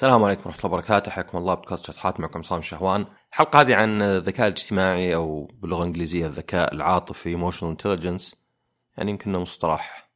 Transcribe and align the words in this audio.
السلام 0.00 0.24
عليكم 0.24 0.42
ورحمة 0.46 0.64
الله 0.64 0.74
وبركاته. 0.74 1.10
حياكم 1.10 1.38
الله 1.38 1.54
بودكاست 1.54 1.86
شطحات 1.86 2.20
معكم 2.20 2.42
صام 2.42 2.62
شهوان. 2.62 3.06
الحلقة 3.32 3.60
هذه 3.60 3.74
عن 3.74 4.02
الذكاء 4.02 4.48
الاجتماعي 4.48 5.14
أو 5.14 5.50
باللغة 5.54 5.80
الإنجليزية 5.80 6.26
الذكاء 6.26 6.74
العاطفي 6.74 7.36
emotional 7.36 7.76
intelligence. 7.76 8.34
يعني 8.96 9.10
يمكن 9.10 9.32
مصطلح 9.32 10.10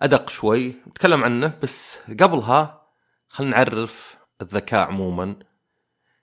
أدق 0.00 0.28
شوي. 0.28 0.74
نتكلم 0.88 1.24
عنه 1.24 1.58
بس 1.62 1.98
قبلها 2.20 2.82
خلينا 3.28 3.56
نعرف 3.56 4.18
الذكاء 4.42 4.88
عموما 4.88 5.36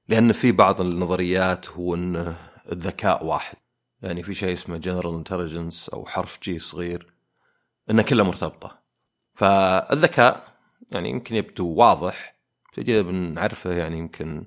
لأن 0.08 0.32
في 0.32 0.52
بعض 0.52 0.82
النظريات 0.82 1.70
هو 1.70 1.96
أن 1.96 2.36
الذكاء 2.72 3.26
واحد. 3.26 3.58
يعني 4.02 4.24
في 4.24 4.34
شيء 4.34 4.54
اسمه 4.54 4.80
general 4.80 5.24
intelligence 5.24 5.94
أو 5.94 6.06
حرف 6.06 6.40
جي 6.44 6.60
صغير 6.60 7.08
أنها 7.90 8.04
كلها 8.04 8.26
مرتبطة. 8.26 8.80
فالذكاء 9.34 10.44
يعني 10.92 11.10
يمكن 11.10 11.36
يبدو 11.36 11.74
واضح 11.74 12.39
تجي 12.84 13.04
بنعرفه 13.04 13.72
يعني 13.72 13.98
يمكن 13.98 14.46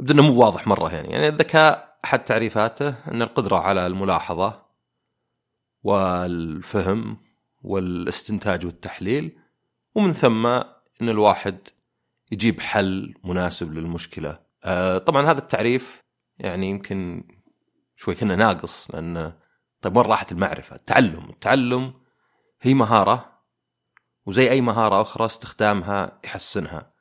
يبدو 0.00 0.14
إنه 0.14 0.22
مو 0.22 0.40
واضح 0.40 0.66
مرة 0.66 0.94
يعني. 0.94 1.08
يعني 1.08 1.28
الذكاء 1.28 1.98
أحد 2.04 2.24
تعريفاته 2.24 2.88
أن 2.88 3.22
القدرة 3.22 3.56
على 3.56 3.86
الملاحظة 3.86 4.62
والفهم 5.82 7.16
والاستنتاج 7.62 8.66
والتحليل 8.66 9.38
ومن 9.94 10.12
ثم 10.12 10.46
إن 10.46 11.08
الواحد 11.08 11.68
يجيب 12.32 12.60
حل 12.60 13.14
مناسب 13.24 13.74
للمشكلة. 13.74 14.38
آه 14.64 14.98
طبعا 14.98 15.30
هذا 15.30 15.38
التعريف 15.38 16.02
يعني 16.38 16.70
يمكن 16.70 17.24
شوي 17.96 18.14
كنا 18.14 18.36
ناقص 18.36 18.90
لأن 18.90 19.32
طيب 19.80 19.96
وين 19.96 20.06
راحت 20.06 20.32
المعرفة؟ 20.32 20.76
التعلم. 20.76 21.30
التعلم 21.30 21.94
هي 22.60 22.74
مهارة 22.74 23.40
وزي 24.26 24.50
أي 24.50 24.60
مهارة 24.60 25.02
أخرى 25.02 25.26
استخدامها 25.26 26.20
يحسنها. 26.24 26.92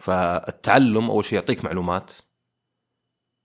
فالتعلم 0.00 1.10
أول 1.10 1.24
شيء 1.24 1.38
يعطيك 1.38 1.64
معلومات 1.64 2.10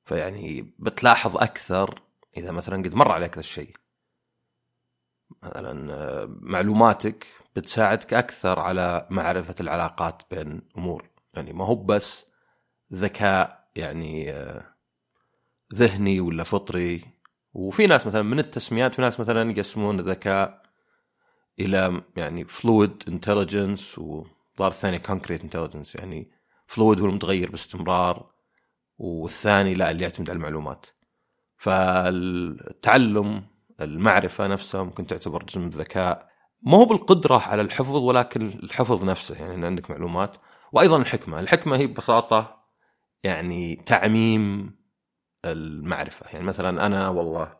فيعني 0.05 0.73
بتلاحظ 0.79 1.37
أكثر 1.37 2.01
إذا 2.37 2.51
مثلا 2.51 2.83
قد 2.83 2.93
مر 2.93 3.11
عليك 3.11 3.33
ذا 3.33 3.39
الشيء. 3.39 3.75
مثلا 5.43 5.93
آه، 5.93 6.27
معلوماتك 6.29 7.27
بتساعدك 7.55 8.13
أكثر 8.13 8.59
على 8.59 9.07
معرفة 9.09 9.55
العلاقات 9.59 10.21
بين 10.31 10.61
أمور. 10.77 11.09
يعني 11.33 11.53
ما 11.53 11.65
هو 11.65 11.75
بس 11.75 12.25
ذكاء 12.93 13.69
يعني 13.75 14.31
آه، 14.31 14.75
ذهني 15.75 16.19
ولا 16.19 16.43
فطري. 16.43 17.05
وفي 17.53 17.87
ناس 17.87 18.07
مثلا 18.07 18.21
من 18.21 18.39
التسميات 18.39 18.95
في 18.95 19.01
ناس 19.01 19.19
مثلا 19.19 19.51
يقسمون 19.51 19.99
الذكاء 19.99 20.61
إلى 21.59 22.01
يعني 22.17 22.45
fluid 22.45 23.03
intelligence 23.07 23.99
وظهر 23.99 24.27
الثانية 24.67 24.97
concrete 24.97 25.41
intelligence 25.41 25.95
يعني 25.95 26.34
fluid 26.67 26.99
هو 26.99 27.05
المتغير 27.05 27.51
باستمرار 27.51 28.31
والثاني 28.97 29.73
لا 29.73 29.91
اللي 29.91 30.03
يعتمد 30.03 30.29
على 30.29 30.37
المعلومات. 30.37 30.85
فالتعلم 31.57 33.43
المعرفة 33.81 34.47
نفسها 34.47 34.83
ممكن 34.83 35.07
تعتبر 35.07 35.43
جزء 35.43 35.59
من 35.59 35.67
الذكاء. 35.67 36.29
ما 36.61 36.77
هو 36.77 36.85
بالقدرة 36.85 37.37
على 37.37 37.61
الحفظ 37.61 37.95
ولكن 37.95 38.47
الحفظ 38.47 39.03
نفسه 39.03 39.35
يعني 39.35 39.55
إن 39.55 39.63
عندك 39.63 39.91
معلومات. 39.91 40.37
وأيضا 40.71 40.97
الحكمة. 40.97 41.39
الحكمة 41.39 41.77
هي 41.77 41.87
ببساطة 41.87 42.63
يعني 43.23 43.75
تعميم 43.75 44.75
المعرفة. 45.45 46.25
يعني 46.33 46.45
مثلا 46.45 46.85
أنا 46.85 47.09
والله 47.09 47.53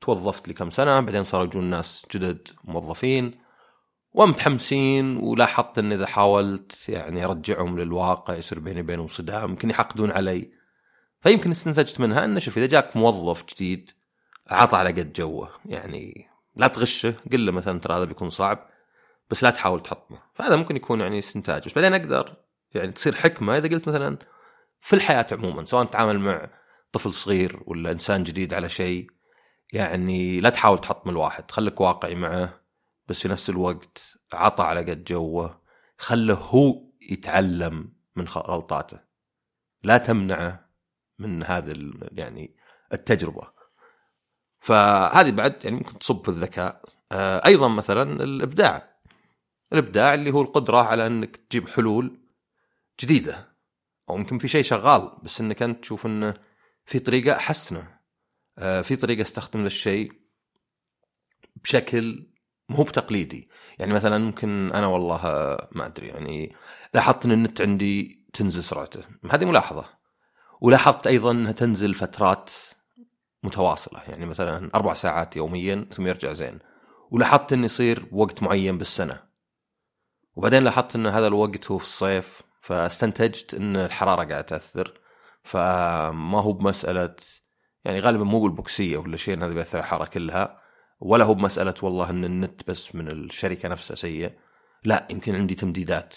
توظفت 0.00 0.48
لي 0.48 0.54
كم 0.54 0.70
سنة 0.70 1.00
بعدين 1.00 1.24
صاروا 1.24 1.46
يجون 1.46 1.64
ناس 1.64 2.06
جدد 2.14 2.48
موظفين 2.64 3.41
ومتحمسين 4.14 5.16
ولاحظت 5.16 5.78
إن 5.78 5.92
إذا 5.92 6.06
حاولت 6.06 6.88
يعني 6.88 7.24
ارجعهم 7.24 7.78
للواقع 7.78 8.34
يصير 8.34 8.58
بيني 8.58 8.80
وبينهم 8.80 9.06
صدام 9.06 9.50
يمكن 9.50 9.70
يحقدون 9.70 10.10
علي. 10.10 10.52
فيمكن 11.20 11.50
استنتجت 11.50 12.00
منها 12.00 12.24
إنه 12.24 12.40
شوف 12.40 12.58
إذا 12.58 12.66
جاك 12.66 12.96
موظف 12.96 13.44
جديد 13.54 13.90
عطى 14.50 14.76
على 14.76 14.90
قد 14.90 15.12
جوه. 15.12 15.50
يعني 15.64 16.26
لا 16.56 16.66
تغشه 16.66 17.14
قل 17.32 17.46
له 17.46 17.52
مثلا 17.52 17.80
ترى 17.80 17.96
هذا 17.96 18.04
بيكون 18.04 18.30
صعب 18.30 18.68
بس 19.30 19.42
لا 19.42 19.50
تحاول 19.50 19.80
تحطمه. 19.80 20.18
فهذا 20.34 20.56
ممكن 20.56 20.76
يكون 20.76 21.00
يعني 21.00 21.18
استنتاج. 21.18 21.64
بس 21.64 21.74
بعدين 21.74 21.94
أقدر 21.94 22.36
يعني 22.74 22.92
تصير 22.92 23.16
حكمة. 23.16 23.58
إذا 23.58 23.68
قلت 23.68 23.88
مثلا 23.88 24.18
في 24.80 24.96
الحياة 24.96 25.26
عموما 25.32 25.64
سواء 25.64 25.84
تتعامل 25.84 26.18
مع 26.18 26.50
طفل 26.92 27.12
صغير 27.12 27.62
ولا 27.66 27.90
إنسان 27.92 28.24
جديد 28.24 28.54
على 28.54 28.68
شيء 28.68 29.06
يعني 29.72 30.40
لا 30.40 30.50
تحاول 30.50 30.78
تحطم 30.78 31.10
الواحد. 31.10 31.50
خليك 31.50 31.80
واقعي 31.80 32.14
معه. 32.14 32.61
بس 33.06 33.22
في 33.22 33.28
نفس 33.28 33.50
الوقت 33.50 34.18
عطى 34.32 34.62
على 34.62 34.80
قد 34.80 35.04
جوه 35.04 35.62
خله 35.98 36.34
هو 36.34 36.92
يتعلم 37.10 37.92
من 38.16 38.24
غلطاته. 38.24 39.00
لا 39.82 39.98
تمنعه 39.98 40.70
من 41.18 41.44
هذه 41.44 41.92
يعني 42.12 42.56
التجربة. 42.92 43.52
فهذه 44.60 45.30
بعد 45.30 45.64
يعني 45.64 45.76
ممكن 45.76 45.98
تصب 45.98 46.22
في 46.24 46.28
الذكاء. 46.28 46.84
آه، 47.12 47.46
أيضا 47.46 47.68
مثلا 47.68 48.24
الإبداع. 48.24 48.96
الإبداع 49.72 50.14
اللي 50.14 50.30
هو 50.30 50.42
القدرة 50.42 50.82
على 50.82 51.06
إنك 51.06 51.36
تجيب 51.36 51.68
حلول 51.68 52.20
جديدة. 53.00 53.52
أو 54.10 54.18
يمكن 54.18 54.38
في 54.38 54.48
شيء 54.48 54.62
شغال 54.62 55.18
بس 55.22 55.40
إنك 55.40 55.62
أنت 55.62 55.82
تشوف 55.82 56.06
إنه 56.06 56.34
في 56.84 56.98
طريقة 56.98 57.36
أحسنة. 57.36 57.98
آه، 58.58 58.80
في 58.80 58.96
طريقة 58.96 59.22
أستخدم 59.22 59.60
ذا 59.60 59.66
الشيء 59.66 60.12
بشكل 61.56 62.31
مو 62.72 62.82
بتقليدي. 62.82 63.48
يعني 63.78 63.92
مثلا 63.92 64.18
ممكن 64.18 64.72
أنا 64.72 64.86
والله 64.86 65.20
ما 65.72 65.86
أدري 65.86 66.06
يعني 66.06 66.56
لاحظت 66.94 67.24
إن 67.24 67.32
النت 67.32 67.60
عندي 67.60 68.26
تنزل 68.32 68.62
سرعته. 68.64 69.00
هذه 69.30 69.44
ملاحظة. 69.44 69.84
ولاحظت 70.60 71.06
أيضا 71.06 71.30
إنها 71.30 71.52
تنزل 71.52 71.94
فترات 71.94 72.50
متواصلة. 73.42 74.00
يعني 74.08 74.26
مثلا 74.26 74.70
أربع 74.74 74.94
ساعات 74.94 75.36
يوميا 75.36 75.86
ثم 75.92 76.06
يرجع 76.06 76.32
زين. 76.32 76.58
ولاحظت 77.10 77.52
انه 77.52 77.64
يصير 77.64 78.06
وقت 78.12 78.42
معين 78.42 78.78
بالسنة. 78.78 79.22
وبعدين 80.36 80.62
لاحظت 80.62 80.96
إن 80.96 81.06
هذا 81.06 81.26
الوقت 81.26 81.70
هو 81.70 81.78
في 81.78 81.84
الصيف 81.84 82.42
فاستنتجت 82.60 83.54
إن 83.54 83.76
الحرارة 83.76 84.24
قاعدة 84.24 84.40
تأثر. 84.40 84.92
فما 85.42 86.40
هو 86.40 86.52
بمسألة 86.52 87.14
يعني 87.84 88.00
غالبا 88.00 88.24
مو 88.24 88.40
بالبوكسية 88.40 88.96
ولا 88.96 89.16
شيء 89.16 89.38
هذا 89.38 89.54
بيأثر 89.54 89.78
على 89.78 89.84
الحرارة 89.84 90.08
كلها. 90.08 90.61
ولا 91.04 91.24
هو 91.24 91.34
بمسألة 91.34 91.74
والله 91.82 92.10
إن 92.10 92.24
النت 92.24 92.70
بس 92.70 92.94
من 92.94 93.08
الشركة 93.08 93.68
نفسها 93.68 93.94
سيء 93.94 94.32
لا 94.84 95.06
يمكن 95.10 95.36
عندي 95.36 95.54
تمديدات 95.54 96.16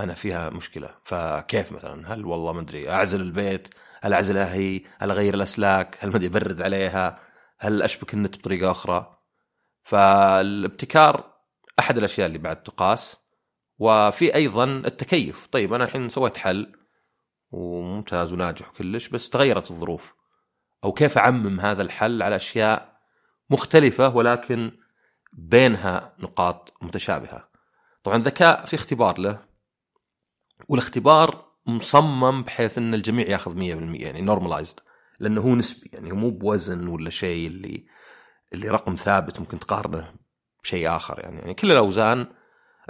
أنا 0.00 0.14
فيها 0.14 0.50
مشكلة. 0.50 0.94
فكيف 1.04 1.72
مثلا؟ 1.72 2.14
هل 2.14 2.26
والله 2.26 2.52
ما 2.52 2.60
أدري 2.60 2.90
أعزل 2.90 3.20
البيت؟ 3.20 3.68
هل 4.02 4.12
اعزلها 4.12 4.54
هي 4.54 4.80
هل 4.98 5.10
أغير 5.10 5.34
الأسلاك؟ 5.34 5.98
هل 6.00 6.10
ما 6.10 6.16
أدري 6.16 6.26
أبرد 6.26 6.62
عليها؟ 6.62 7.18
هل 7.58 7.82
أشبك 7.82 8.14
النت 8.14 8.38
بطريقة 8.38 8.70
أخرى؟ 8.70 9.18
فالابتكار 9.82 11.32
أحد 11.78 11.98
الأشياء 11.98 12.26
اللي 12.26 12.38
بعد 12.38 12.62
تقاس. 12.62 13.16
وفي 13.78 14.34
أيضا 14.34 14.64
التكيف. 14.64 15.46
طيب 15.46 15.72
أنا 15.72 15.84
الحين 15.84 16.08
سويت 16.08 16.36
حل 16.36 16.72
وممتاز 17.50 18.32
وناجح 18.32 18.68
وكلش 18.68 19.08
بس 19.08 19.30
تغيرت 19.30 19.70
الظروف. 19.70 20.14
أو 20.84 20.92
كيف 20.92 21.18
أعمم 21.18 21.60
هذا 21.60 21.82
الحل 21.82 22.22
على 22.22 22.36
أشياء 22.36 22.91
مختلفة 23.52 24.16
ولكن 24.16 24.72
بينها 25.32 26.14
نقاط 26.18 26.74
متشابهة. 26.82 27.48
طبعا 28.04 28.16
الذكاء 28.16 28.66
في 28.66 28.76
اختبار 28.76 29.18
له 29.18 29.38
والاختبار 30.68 31.52
مصمم 31.66 32.42
بحيث 32.42 32.78
إن 32.78 32.94
الجميع 32.94 33.28
يأخذ 33.28 33.54
100% 33.54 33.60
يعني 34.02 34.20
نورماليزد 34.20 34.80
لأنه 35.20 35.40
هو 35.40 35.54
نسبي 35.54 35.90
يعني 35.92 36.12
مو 36.12 36.30
بوزن 36.30 36.86
ولا 36.86 37.10
شيء 37.10 37.46
اللي 37.46 37.86
اللي 38.52 38.68
رقم 38.68 38.94
ثابت 38.94 39.40
ممكن 39.40 39.58
تقارنه 39.58 40.14
بشيء 40.62 40.96
آخر 40.96 41.20
يعني 41.20 41.38
يعني 41.38 41.54
كل 41.54 41.72
الأوزان 41.72 42.26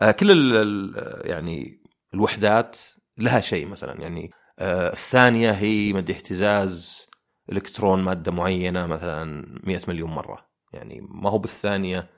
آه 0.01 0.11
كل 0.11 0.56
ال 0.56 0.95
يعني 1.27 1.83
الوحدات 2.15 2.77
لها 3.19 3.41
شيء 3.41 3.67
مثلا 3.67 4.01
يعني 4.01 4.31
آه 4.59 4.92
الثانية 4.92 5.51
هي 5.51 5.92
مدى 5.92 6.13
اهتزاز 6.13 7.07
إلكترون 7.53 8.03
مادة 8.03 8.33
معينة 8.33 8.86
مثلا 8.86 9.47
100 9.65 9.81
مليون 9.89 10.10
مرة. 10.10 10.52
يعني 10.72 11.01
ما 11.10 11.30
هو 11.30 11.39
بالثانية 11.39 12.10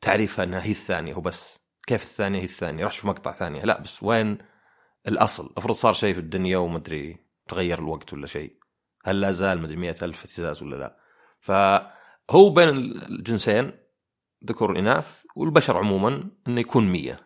تعريفها 0.00 0.44
أنها 0.44 0.62
هي 0.64 0.70
الثانية 0.70 1.14
هو 1.14 1.20
بس. 1.20 1.58
كيف 1.86 2.02
الثانية 2.02 2.40
هي 2.40 2.44
الثانية؟ 2.44 2.84
راح 2.84 2.92
شوف 2.92 3.04
مقطع 3.04 3.32
ثانية 3.32 3.62
لا 3.62 3.80
بس 3.80 4.02
وين 4.02 4.38
الأصل؟ 5.08 5.52
أفرض 5.56 5.74
صار 5.74 5.92
شيء 5.92 6.14
في 6.14 6.20
الدنيا 6.20 6.58
ومدري 6.58 7.16
تغير 7.48 7.78
الوقت 7.78 8.12
ولا 8.12 8.26
شيء. 8.26 8.56
هل 9.04 9.20
لا 9.20 9.32
زال؟ 9.32 9.62
مدري 9.62 9.76
مئة 9.76 10.04
ألف 10.04 10.22
اهتزاز 10.22 10.62
ولا 10.62 10.76
لا. 10.76 10.96
فهو 11.40 12.50
بين 12.50 12.68
الجنسين 12.68 13.72
ذكر 14.44 14.70
وإناث 14.70 15.24
والبشر 15.36 15.78
عموما 15.78 16.30
إنه 16.48 16.60
يكون 16.60 16.86
مية 16.86 17.16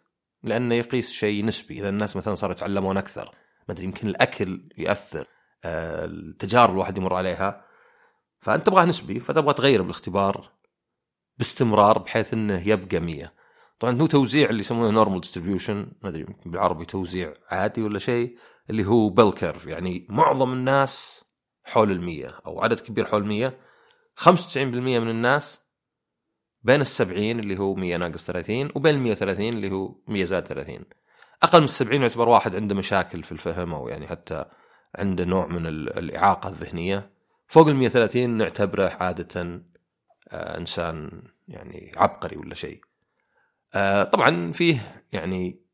لأنه 0.43 0.75
يقيس 0.75 1.13
شيء 1.13 1.45
نسبي. 1.45 1.79
إذا 1.81 1.89
الناس 1.89 2.17
مثلا 2.17 2.35
صاروا 2.35 2.55
يتعلمون 2.55 2.97
أكثر 2.97 3.35
ما 3.69 3.75
أدري 3.75 3.85
يمكن 3.85 4.09
الأكل 4.09 4.69
يأثر 4.79 5.27
آه، 5.65 6.05
التجارب 6.05 6.73
الواحد 6.73 6.99
يمر 6.99 7.15
عليها. 7.15 7.65
فأنت 8.41 8.67
تبغاه 8.67 8.85
نسبي 8.85 9.21
فتبغى 9.21 9.55
تغير 9.55 9.83
بالاختبار. 9.83 10.53
باستمرار 11.39 11.99
بحيث 11.99 12.33
إنه 12.33 12.69
يبقى 12.69 13.01
100 13.01 13.33
طبعا 13.79 14.01
هو 14.03 14.07
توزيع 14.07 14.51
اللي 14.51 14.61
يسمونه 14.61 14.91
normal 14.91 15.21
distribution 15.21 15.93
ما 16.03 16.09
أدري 16.09 16.27
بالعربي 16.47 16.85
توزيع 16.85 17.35
عادي 17.51 17.83
ولا 17.83 17.99
شيء 17.99 18.37
اللي 18.71 18.85
هو 18.85 19.09
bell 19.09 19.33
curve 19.33 19.67
يعني 19.67 20.07
معظم 20.11 20.53
الناس 20.53 21.25
حول 21.65 21.91
المية 21.91 22.41
أو 22.47 22.63
عدد 22.63 22.81
كبير 22.81 23.05
حول 23.05 23.23
المية. 23.23 23.59
95% 24.21 24.57
من 24.57 25.11
الناس 25.11 25.61
بين 26.63 26.81
السبعين 26.81 27.41
اللي 27.41 27.59
هو 27.59 27.75
100 27.75 27.97
ناقص 27.97 28.25
30 28.25 28.69
وبين 28.75 28.95
ال 28.95 29.01
130 29.01 29.49
اللي 29.49 29.71
هو 29.71 29.95
100 30.09 30.25
زائد 30.25 30.45
30 30.45 30.79
أقل 31.43 31.59
من 31.59 31.65
السبعين 31.65 32.03
يعتبر 32.03 32.29
واحد 32.29 32.57
عنده 32.57 32.75
مشاكل 32.75 33.23
في 33.23 33.33
الفهم 33.33 33.75
أو 33.75 33.89
يعني 33.89 34.07
حتى 34.07 34.45
عنده 34.95 35.25
نوع 35.25 35.47
من 35.47 35.67
الإعاقة 35.67 36.49
الذهنية. 36.49 37.11
فوق 37.47 37.69
ال 37.69 37.77
130 37.77 38.31
نعتبره 38.31 38.97
عادة 39.01 39.61
إنسان 40.33 41.23
يعني 41.49 41.93
عبقري 41.97 42.37
ولا 42.37 42.55
شيء. 42.55 42.81
آه 43.75 44.03
طبعا 44.03 44.53
فيه 44.53 45.03
يعني 45.13 45.65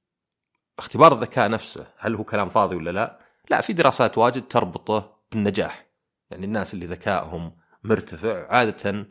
اختبار 0.79 1.12
الذكاء 1.14 1.50
نفسه 1.50 1.87
هل 1.99 2.14
هو 2.14 2.25
كلام 2.25 2.49
فاضي 2.49 2.76
ولا 2.76 2.91
لا؟ 2.91 3.20
لا 3.50 3.61
في 3.61 3.73
دراسات 3.73 4.19
واجد 4.19 4.49
تربطه 4.49 5.17
بالنجاح. 5.32 5.87
يعني 6.31 6.47
الناس 6.47 6.75
اللي 6.75 6.87
ذكائهم 6.87 7.56
مرتفع 7.85 8.47
عادة 8.50 9.06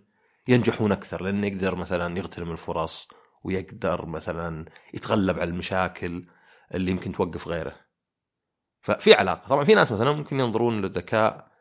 ينجحون 0.48 0.92
أكثر 0.92 1.24
لأنه 1.24 1.48
يقدر 1.48 1.76
مثلا 1.76 2.18
يغتنم 2.18 2.52
الفرص 2.52 3.08
ويقدر 3.44 4.06
مثلا 4.06 4.66
يتغلب 4.94 5.40
على 5.40 5.50
المشاكل 5.50 6.26
اللي 6.74 6.92
يمكن 6.92 7.12
توقف 7.12 7.48
غيره. 7.48 7.76
ففي 8.82 9.14
علاقة، 9.14 9.48
طبعا 9.48 9.64
في 9.64 9.76
ناس 9.76 9.92
مثلا 9.92 10.12
ممكن 10.12 10.40
ينظرون 10.40 10.82
للذكاء 10.82 11.52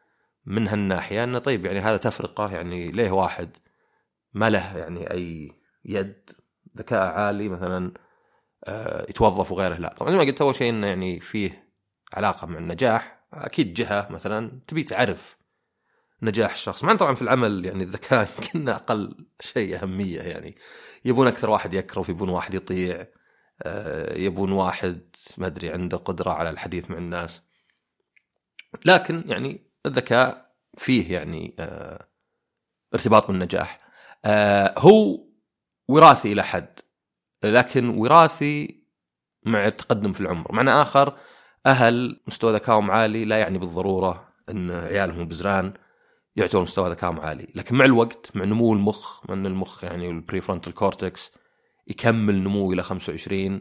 من 0.47 0.69
هالناحية 0.69 1.25
إنه 1.25 1.39
طيب 1.39 1.67
يعني 1.67 1.81
هذا 1.81 1.97
تفرقة 1.97 2.53
يعني 2.53 2.87
ليه 2.87 3.11
واحد 3.11 3.57
ما 4.39 4.51
له 4.51 4.79
يعني 4.79 5.11
أي 5.11 5.53
يد 5.85 6.31
ذكاء 6.79 7.03
عالي 7.03 7.49
مثلا 7.49 7.93
آه، 8.65 9.07
يتوظف 9.11 9.53
وغيره 9.53 9.75
لا، 9.75 9.95
طبعا 9.95 10.11
زي 10.11 10.17
ما 10.17 10.23
قلت 10.23 10.41
أول 10.41 10.55
شيء 10.55 10.71
إنه 10.71 10.87
يعني 10.87 11.21
فيه 11.21 11.73
علاقة 12.15 12.47
مع 12.47 12.59
النجاح، 12.59 13.27
أكيد 13.33 13.75
جهة 13.75 14.09
مثلا 14.11 14.61
تبي 14.69 14.83
تعرف 14.85 15.39
نجاح 16.23 16.53
الشخص. 16.53 16.85
مع 16.85 16.95
طبعا 16.95 17.15
في 17.15 17.23
العمل 17.23 17.65
يعني 17.65 17.85
الذكاء 17.85 18.29
يمكن 18.39 18.69
أقل 18.69 19.27
شيء 19.41 19.83
أهمية 19.83 20.21
يعني. 20.21 20.57
يبون 21.05 21.27
أكثر 21.27 21.51
واحد 21.51 21.75
يكرف 21.75 22.09
يبون 22.09 22.29
واحد 22.29 22.55
يطيع 22.55 23.07
آه، 23.63 24.19
يبون 24.19 24.53
واحد 24.53 25.17
ما 25.39 25.47
أدري 25.47 25.71
عنده 25.73 25.97
قدرة 25.97 26.31
على 26.31 26.51
الحديث 26.51 26.91
مع 26.91 26.99
الناس. 26.99 27.43
لكن 28.85 29.25
يعني 29.27 29.71
الذكاء 29.87 30.53
فيه 30.79 31.15
يعني 31.15 31.57
آه، 31.59 32.09
ارتباط 32.95 33.29
بالنجاح. 33.29 33.88
هو 34.79 35.21
وراثي 35.89 36.33
إلى 36.33 36.43
حد 36.43 36.79
لكن 37.45 37.89
وراثي 37.89 38.85
مع 39.45 39.67
التقدم 39.67 40.13
في 40.13 40.21
العمر. 40.21 40.53
معنى 40.53 40.71
آخر 40.71 41.17
أهل 41.67 42.21
مستوى 42.27 42.53
ذكائهم 42.53 42.91
عالي 42.91 43.25
لا 43.25 43.39
يعني 43.39 43.59
بالضرورة 43.59 44.29
إن 44.51 44.71
عيالهم 44.71 45.29
بزران 45.29 45.73
يعتبر 46.37 46.63
مستوى 46.63 46.91
ذكائهم 46.91 47.21
عالي. 47.21 47.47
لكن 47.55 47.77
مع 47.77 47.85
الوقت 47.85 48.37
مع 48.37 48.45
نمو 48.45 48.73
المخ 48.73 49.31
من 49.31 49.47
المخ 49.47 49.85
يعني 49.85 50.09
ال 50.09 50.41
prefrontal 50.41 50.75
cortex 50.75 51.33
يكمل 51.89 52.43
نمو 52.43 52.73
إلى 52.73 52.83
25 52.83 53.61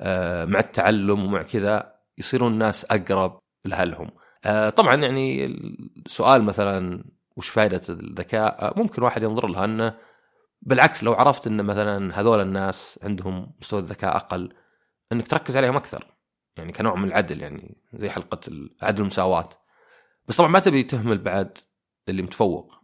آه، 0.00 0.44
مع 0.44 0.58
التعلم 0.58 1.24
ومع 1.24 1.42
كذا 1.42 1.94
يصيرون 2.18 2.52
الناس 2.52 2.84
أقرب 2.84 3.38
لأهلهم. 3.64 4.10
آه، 4.44 4.70
طبعا 4.70 4.94
يعني 4.94 5.46
السؤال 6.06 6.42
مثلا 6.42 7.04
وش 7.36 7.48
فائده 7.48 7.82
الذكاء؟ 7.88 8.64
آه، 8.64 8.74
ممكن 8.76 9.02
واحد 9.02 9.22
ينظر 9.22 9.48
لها 9.48 9.64
إنه 9.64 9.94
بالعكس 10.62 11.04
لو 11.04 11.12
عرفت 11.12 11.46
إن 11.46 11.64
مثلا 11.64 12.20
هذول 12.20 12.40
الناس 12.40 12.98
عندهم 13.02 13.52
مستوى 13.60 13.80
الذكاء 13.80 14.16
أقل 14.16 14.54
إنك 15.12 15.28
تركز 15.28 15.56
عليهم 15.56 15.76
أكثر. 15.76 16.04
يعني 16.56 16.72
كنوع 16.72 16.94
من 16.94 17.08
العدل 17.08 17.42
يعني 17.42 17.76
زي 17.92 18.10
حلقة 18.10 18.40
عدل 18.82 19.00
المساواة. 19.00 19.48
بس 20.28 20.36
طبعا 20.36 20.50
ما 20.50 20.58
تبي 20.58 20.82
تهمل 20.82 21.18
بعد 21.18 21.58
اللي 22.08 22.22
متفوق. 22.22 22.74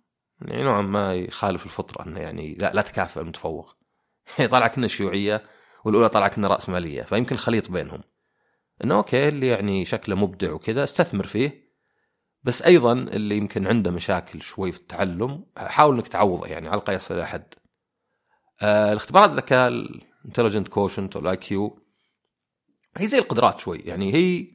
يعني 0.40 0.62
نوعا 0.62 0.82
ما 0.82 1.14
يخالف 1.14 1.64
الفطرة 1.64 2.06
إنه 2.06 2.20
يعني 2.20 2.54
لا 2.54 2.72
لا 2.74 2.82
تكافئ 2.82 3.20
المتفوق. 3.20 3.76
يعني 4.38 4.50
طالع 4.50 4.68
كنا 4.68 4.88
شيوعية 4.88 5.42
والأولى 5.84 6.08
طالع 6.08 6.28
كنا 6.28 6.48
رأسمالية 6.48 7.02
فيمكن 7.02 7.36
خليط 7.36 7.70
بينهم. 7.70 8.00
إنه 8.84 8.94
okay 8.94 9.28
اللي 9.28 9.46
يعني 9.46 9.84
شكله 9.84 10.16
مبدع 10.16 10.52
وكذا 10.52 10.84
استثمر 10.84 11.26
فيه. 11.26 11.67
بس 12.42 12.62
أيضا 12.62 12.92
اللي 12.92 13.36
يمكن 13.36 13.66
عنده 13.66 13.90
مشاكل 13.90 14.42
شوي 14.42 14.72
في 14.72 14.78
التعلم 14.78 15.44
حاول 15.56 15.94
إنك 15.94 16.08
تعوضه 16.08 16.46
يعني 16.46 16.68
على 16.68 16.78
القياس 16.78 17.12
إلى 17.12 17.26
حد 17.26 17.54
آه 18.62 18.92
الاختبارات 18.92 19.30
الذكاء 19.30 19.68
ال 19.68 19.76
intelligence 19.76 20.68
quotient 20.68 21.16
أو 21.16 21.22
ال 21.22 21.36
IQ 21.36 21.86
هي 22.96 23.06
زي 23.06 23.18
القدرات 23.18 23.58
شوي 23.58 23.78
يعني 23.78 24.14
هي 24.14 24.46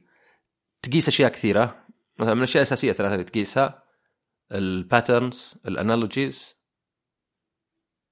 تقيس 0.82 1.08
أشياء 1.08 1.30
كثيرة 1.30 1.86
مثلا 2.18 2.34
من 2.34 2.38
الأشياء 2.38 2.62
الأساسية 2.62 2.92
ثلاثة 2.92 3.14
اللي 3.14 3.24
تقيسها 3.24 3.82
الباترنز 4.52 5.54
الانالوجيز 5.66 6.56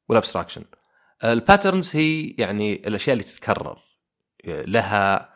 والابستراكشن 0.08 0.64
الباترنز 1.24 1.96
هي 1.96 2.28
يعني 2.28 2.74
الأشياء 2.74 3.12
اللي 3.12 3.24
تتكرر 3.24 3.78
لها 4.46 5.32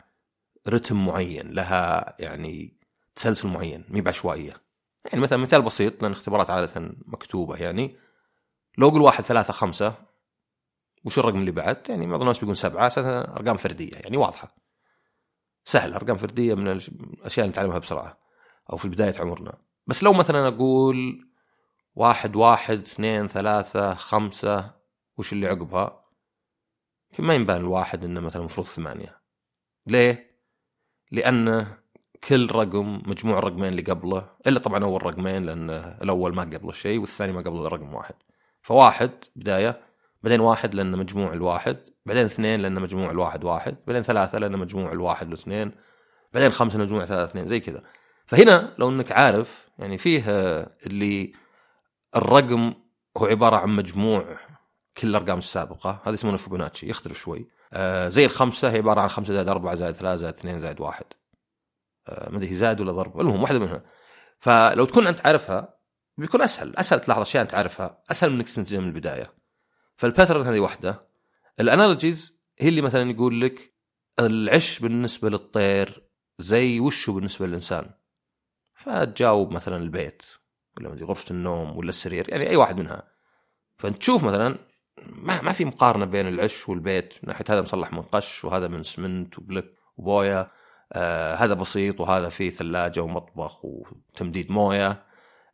رتم 0.69 1.07
معين 1.07 1.51
لها 1.51 2.17
يعني 2.19 2.76
تسلسل 3.17 3.49
معين 3.49 3.85
مي 3.89 4.01
بعشوائية 4.01 4.63
يعني 5.05 5.21
مثلا 5.21 5.39
مثال 5.39 5.63
بسيط 5.63 6.03
لأن 6.03 6.13
الاختبارات 6.13 6.51
عادة 6.51 6.73
مكتوبة 7.07 7.57
يعني 7.57 7.97
لو 8.79 8.89
أقول 8.89 9.03
واحد 9.03 9.25
ثلاثة 9.25 9.53
خمسة 9.53 9.95
وش 11.05 11.19
الرقم 11.19 11.41
اللي 11.41 11.51
بعد؟ 11.51 11.83
يعني 11.89 12.07
معظم 12.07 12.23
الناس 12.23 12.39
بيقول 12.39 12.57
سبعة 12.57 12.87
أساسا 12.87 13.21
أرقام 13.21 13.57
فردية 13.57 13.97
يعني 13.97 14.17
واضحة. 14.17 14.49
سهل 15.65 15.95
أرقام 15.95 16.17
فردية 16.17 16.55
من 16.55 16.69
الأشياء 16.69 17.47
اللي 17.47 17.53
نتعلمها 17.53 17.79
بسرعة 17.79 18.19
أو 18.73 18.77
في 18.77 18.89
بدايه 18.89 19.15
عمرنا. 19.21 19.59
بس 19.87 20.03
لو 20.03 20.13
مثلا 20.13 20.49
أقول 20.49 21.29
واحد 21.95 22.37
واحد 22.37 22.79
اثنين 22.79 23.29
ثلاثة 23.29 23.95
خمسة 23.95 24.75
وش 25.19 25.33
اللي 25.33 25.47
عقبها 25.47 26.05
ما 27.19 27.35
ينبان 27.35 27.57
الواحد 27.57 28.05
إنه 28.05 28.21
مثلا 28.21 28.41
المفروض 28.41 28.67
ثمانية 28.67 29.21
ليه؟ 29.87 30.41
لأن 31.11 31.67
كل 32.25 32.51
رقم 32.51 33.03
مجموع 33.07 33.39
الرقمين 33.39 33.69
اللي 33.69 33.83
قبله 33.83 34.31
إلا 34.47 34.59
طبعا 34.59 34.85
أول 34.85 35.07
رقمين 35.07 35.43
لأن 35.47 35.71
الأول 36.03 36.35
ما 36.35 36.43
قبله 36.43 36.73
شيء 36.73 37.01
والثاني 37.01 37.33
ما 37.33 37.41
قبله 37.41 37.69
رقم 37.69 37.95
واحد. 37.95 38.15
فواحد 38.63 39.11
بداية 39.37 39.81
بعدين 40.23 40.41
واحد 40.41 40.75
لأن 40.75 40.99
مجموع 40.99 41.33
الواحد 41.33 41.77
بعدين 42.07 42.25
اثنين 42.25 42.61
لأن 42.61 42.81
مجموع 42.81 43.11
الواحد 43.11 43.45
واحد 43.45 43.77
بعدين 43.87 44.03
ثلاثة 44.03 44.39
لأن 44.39 44.59
مجموع 44.59 44.93
الواحد 44.93 45.31
واثنين 45.31 45.73
بعدين 46.35 46.53
خمسة 46.53 46.79
مجموع 46.79 47.05
ثلاثة 47.05 47.31
اثنين 47.31 47.47
زي 47.47 47.61
كذا. 47.61 47.83
فهنا 48.27 48.75
لو 48.79 48.89
إنك 48.89 49.13
عارف 49.13 49.69
يعني 49.79 49.99
فيه 49.99 50.25
اللي 50.87 51.33
الرقم 52.17 52.75
هو 53.17 53.27
عبارة 53.27 53.57
عن 53.57 53.69
مجموع 53.69 54.25
كل 54.99 55.09
الأرقام 55.09 55.39
السابقة 55.39 56.01
هذا 56.05 56.15
يسمونه 56.15 56.37
فيبوناتشي 56.37 56.89
يختلف 56.89 57.19
شوي. 57.19 57.49
آه 57.73 58.09
زي 58.09 58.25
الخمسة 58.25 58.71
هي 58.71 58.77
عبارة 58.77 59.01
عن 59.01 59.09
خمسة 59.09 59.35
زائد 59.35 59.49
أربعة 59.49 59.75
زائد 59.75 59.95
ثلاثة 59.95 60.17
زائد 60.17 60.35
اثنين 60.35 60.59
زائد 60.59 60.81
واحد. 60.81 61.05
آه 61.05 61.26
ما 62.09 62.37
أدري 62.37 62.55
زائد 62.55 62.81
ولا 62.81 62.93
ضرب؟ 62.93 63.21
المهم 63.21 63.43
واحدة 63.43 63.59
منها 63.59 63.83
فلو 64.39 64.85
تكون 64.85 65.07
أنت 65.07 65.27
عارفها 65.27 65.77
بيكون 66.19 66.43
أسهل. 66.43 66.77
أسهل 66.77 67.01
تلاحظ 67.01 67.21
أشياء 67.21 67.43
أنت 67.43 67.55
عارفها. 67.55 68.03
أسهل 68.11 68.31
من 68.31 68.37
انك 68.37 68.49
تنتجها 68.49 68.81
من 68.81 68.89
البداية. 68.89 69.35
فال 69.97 70.08
pattern 70.08 70.47
هذه 70.47 70.61
واحدة. 70.61 71.09
ال 71.61 71.69
analogies 71.69 72.43
هي 72.59 72.69
اللي 72.69 72.83
مثلا 72.83 73.11
يقول 73.11 73.41
لك 73.41 73.75
العش 74.21 74.79
بالنسبة 74.79 75.31
للطير 75.31 76.11
زي 76.39 76.81
وشو 76.81 77.13
بالنسبة 77.13 77.47
للإنسان. 77.47 77.91
فتجاوب 78.75 79.53
مثلا 79.53 79.77
البيت 79.77 80.23
ولا 80.77 80.89
غرفة 80.89 81.31
النوم 81.31 81.77
ولا 81.77 81.89
السرير 81.89 82.31
يعني 82.31 82.51
أي 82.51 82.57
واحد 82.57 82.77
منها. 82.77 83.03
فانت 83.79 83.97
تشوف 83.97 84.25
مثلا 84.25 84.59
ما 85.03 85.43
ما 85.43 85.53
في 85.53 85.65
مقارنة 85.65 86.05
بين 86.05 86.29
العش 86.29 86.69
والبيت 86.69 87.15
من 87.23 87.29
ناحية 87.29 87.45
هذا 87.49 87.61
مصلح 87.61 87.93
من 87.93 88.03
قش 88.03 88.45
وهذا 88.45 88.69
من 88.69 88.83
سمنت 88.83 89.39
وبلوك 89.39 89.75
وبويه 89.97 90.53
آه 90.93 91.35
هذا 91.35 91.55
بسيط 91.55 92.01
وهذا 92.01 92.29
فيه 92.29 92.51
ثلاجة 92.51 93.01
ومطبخ 93.01 93.65
وتمديد 93.65 94.51
موية. 94.53 95.07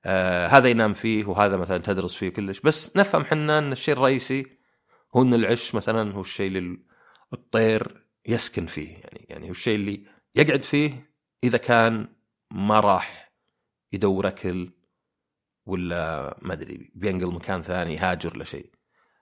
آه 0.04 0.46
هذا 0.46 0.68
ينام 0.68 0.94
فيه 0.94 1.24
وهذا 1.24 1.56
مثلا 1.56 1.78
تدرس 1.78 2.14
فيه 2.14 2.28
كلش. 2.28 2.60
بس 2.60 2.96
نفهم 2.96 3.24
حنا 3.24 3.58
إن 3.58 3.72
الشيء 3.72 3.94
الرئيسي 3.94 4.46
هو 5.16 5.22
إن 5.22 5.34
العش 5.34 5.74
مثلا 5.74 6.12
هو 6.14 6.20
الشيء 6.20 6.46
اللي 6.46 6.78
الطير 7.32 8.06
يسكن 8.26 8.66
فيه. 8.66 8.96
يعني 8.96 9.26
يعني 9.28 9.46
هو 9.46 9.50
الشيء 9.50 9.74
اللي 9.74 10.06
يقعد 10.34 10.62
فيه 10.62 11.12
إذا 11.44 11.58
كان 11.58 12.08
ما 12.50 12.80
راح 12.80 13.32
يدور 13.92 14.28
أكل 14.28 14.70
ولا 15.66 16.38
ما 16.42 16.52
أدري 16.52 16.92
بينقل 16.94 17.34
مكان 17.34 17.62
ثاني 17.62 17.94
يهاجر 17.94 18.38
لشيء 18.38 18.70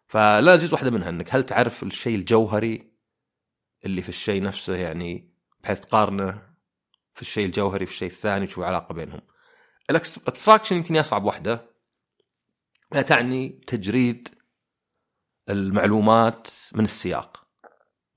فلا 0.06 0.56
جزء 0.56 0.74
واحدة 0.74 0.90
منها 0.90 1.08
إنك 1.08 1.34
هل 1.34 1.42
تعرف 1.42 1.82
الشيء 1.82 2.14
الجوهري 2.14 2.92
اللي 3.84 4.02
في 4.02 4.08
الشيء 4.08 4.42
نفسه 4.42 4.76
يعني 4.76 5.29
بحيث 5.62 5.80
تقارنه 5.80 6.50
في 7.14 7.22
الشيء 7.22 7.46
الجوهري 7.46 7.86
في 7.86 7.92
الشيء 7.92 8.08
الثاني 8.08 8.46
تشوف 8.46 8.64
علاقة 8.64 8.94
بينهم. 8.94 9.20
الابستراكشن 9.90 10.76
يمكن 10.76 10.96
اصعب 10.96 11.24
واحدة 11.24 11.70
لا 12.92 13.02
تعني 13.02 13.48
تجريد 13.66 14.28
المعلومات 15.48 16.48
من 16.72 16.84
السياق. 16.84 17.46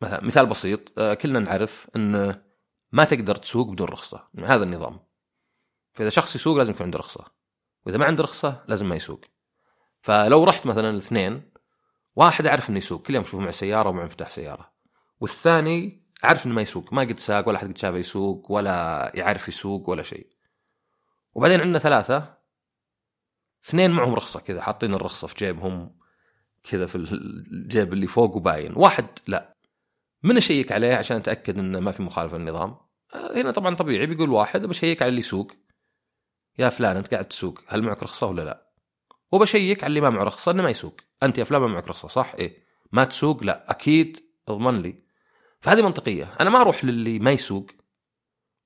مثلا 0.01 0.23
مثال 0.23 0.45
بسيط 0.45 0.99
آه، 0.99 1.13
كلنا 1.13 1.39
نعرف 1.39 1.87
إن 1.95 2.35
ما 2.91 3.03
تقدر 3.03 3.35
تسوق 3.35 3.67
بدون 3.67 3.87
رخصة. 3.87 4.27
هذا 4.39 4.63
النظام. 4.63 4.99
فإذا 5.93 6.09
شخص 6.09 6.35
يسوق 6.35 6.57
لازم 6.57 6.71
يكون 6.71 6.83
عنده 6.83 6.99
رخصة. 6.99 7.25
وإذا 7.85 7.97
ما 7.97 8.05
عنده 8.05 8.23
رخصة 8.23 8.63
لازم 8.67 8.89
ما 8.89 8.95
يسوق. 8.95 9.21
فلو 10.01 10.43
رحت 10.43 10.65
مثلا 10.65 10.89
الاثنين 10.89 11.51
واحد 12.15 12.45
اعرف 12.45 12.69
إنه 12.69 12.77
يسوق 12.77 13.01
كل 13.01 13.15
يوم 13.15 13.23
اشوفه 13.23 13.43
مع 13.43 13.51
سيارة 13.51 13.89
ومع 13.89 14.05
مفتاح 14.05 14.29
سيارة. 14.29 14.73
والثاني 15.19 16.02
عارف 16.23 16.45
إنه 16.45 16.55
ما 16.55 16.61
يسوق 16.61 16.93
ما 16.93 17.01
قد 17.01 17.19
ساق 17.19 17.47
ولا 17.47 17.57
حد 17.57 17.67
قد 17.67 17.77
شافه 17.77 17.97
يسوق 17.97 18.51
ولا 18.51 19.11
يعرف 19.15 19.47
يسوق 19.47 19.89
ولا 19.89 20.03
شيء. 20.03 20.27
وبعدين 21.33 21.61
عندنا 21.61 21.79
ثلاثة 21.79 22.37
اثنين 23.65 23.91
معهم 23.91 24.13
رخصة 24.13 24.39
كذا 24.39 24.61
حاطين 24.61 24.93
الرخصة 24.93 25.27
في 25.27 25.35
جيبهم 25.35 25.97
كذا 26.63 26.85
في 26.85 26.95
الجيب 26.95 27.93
اللي 27.93 28.07
فوق 28.07 28.35
وباين. 28.35 28.73
واحد 28.75 29.07
لا. 29.27 29.55
من 30.23 30.37
اشيك 30.37 30.71
عليه 30.71 30.95
عشان 30.95 31.17
أتأكد 31.17 31.59
إنه 31.59 31.79
ما 31.79 31.91
في 31.91 32.03
مخالفة 32.03 32.37
للنظام؟ 32.37 32.77
آه، 33.13 33.41
هنا 33.41 33.51
طبعا 33.51 33.75
طبيعي 33.75 34.05
بيقول 34.05 34.29
واحد 34.29 34.61
بشيك 34.61 35.01
على 35.01 35.09
اللي 35.09 35.19
يسوق. 35.19 35.51
يا 36.59 36.69
فلان 36.69 36.97
أنت 36.97 37.11
قاعد 37.11 37.25
تسوق 37.25 37.59
هل 37.67 37.81
معك 37.81 38.03
رخصة 38.03 38.27
ولا 38.27 38.41
لا؟ 38.41 38.73
وبشيك 39.31 39.83
على 39.83 39.89
اللي 39.89 40.01
ما 40.01 40.09
معه 40.09 40.23
رخصة 40.23 40.51
إنه 40.51 40.63
ما 40.63 40.69
يسوق. 40.69 41.01
أنت 41.23 41.37
يا 41.37 41.43
فلان 41.43 41.61
ما 41.61 41.67
معك 41.67 41.87
رخصة 41.87 42.07
صح؟ 42.07 42.33
إيه. 42.39 42.63
ما 42.91 43.03
تسوق؟ 43.03 43.43
لا. 43.43 43.71
أكيد 43.71 44.19
اضمن 44.47 44.81
لي. 44.81 45.02
فهذه 45.63 45.81
منطقية. 45.81 46.35
أنا 46.39 46.49
ما 46.49 46.61
أروح 46.61 46.85
للي 46.85 47.19
ما 47.19 47.31
يسوق 47.31 47.65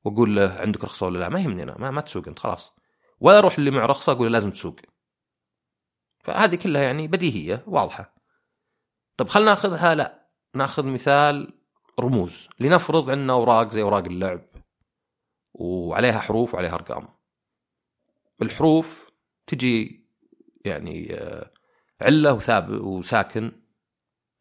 وأقول 0.05 0.35
له 0.35 0.53
عندك 0.59 0.83
رخصة 0.83 1.05
ولا 1.05 1.19
لا. 1.19 1.29
ما 1.29 1.39
يهمني 1.39 1.63
أنا. 1.63 1.77
ما, 1.77 1.91
ما 1.91 2.01
تسوق 2.01 2.27
أنت 2.27 2.39
خلاص. 2.39 2.73
ولا 3.19 3.37
أروح 3.37 3.59
للي 3.59 3.71
معه 3.71 3.85
رخصة 3.85 4.11
أقول 4.11 4.25
له 4.25 4.31
لازم 4.31 4.51
تسوق. 4.51 4.75
فهذه 6.23 6.55
كلها 6.55 6.81
يعني 6.81 7.07
بديهية 7.07 7.63
واضحة. 7.67 8.15
طب 9.17 9.27
خلينا 9.27 9.49
ناخذها 9.49 9.95
لا 9.95 10.29
ناخذ 10.55 10.85
مثال 10.85 11.61
رموز. 11.99 12.47
لنفرض 12.59 13.09
عندنا 13.09 13.33
أوراق 13.33 13.71
زي 13.71 13.81
أوراق 13.81 14.05
اللعب. 14.05 14.45
وعليها 15.53 16.19
حروف 16.19 16.53
وعليها 16.53 16.73
أرقام. 16.73 17.07
الحروف 18.41 19.11
تجي 19.47 20.07
يعني 20.65 21.13
آه، 21.13 21.51
علة 22.01 22.33
وثابت 22.33 22.81
وساكن. 22.81 23.61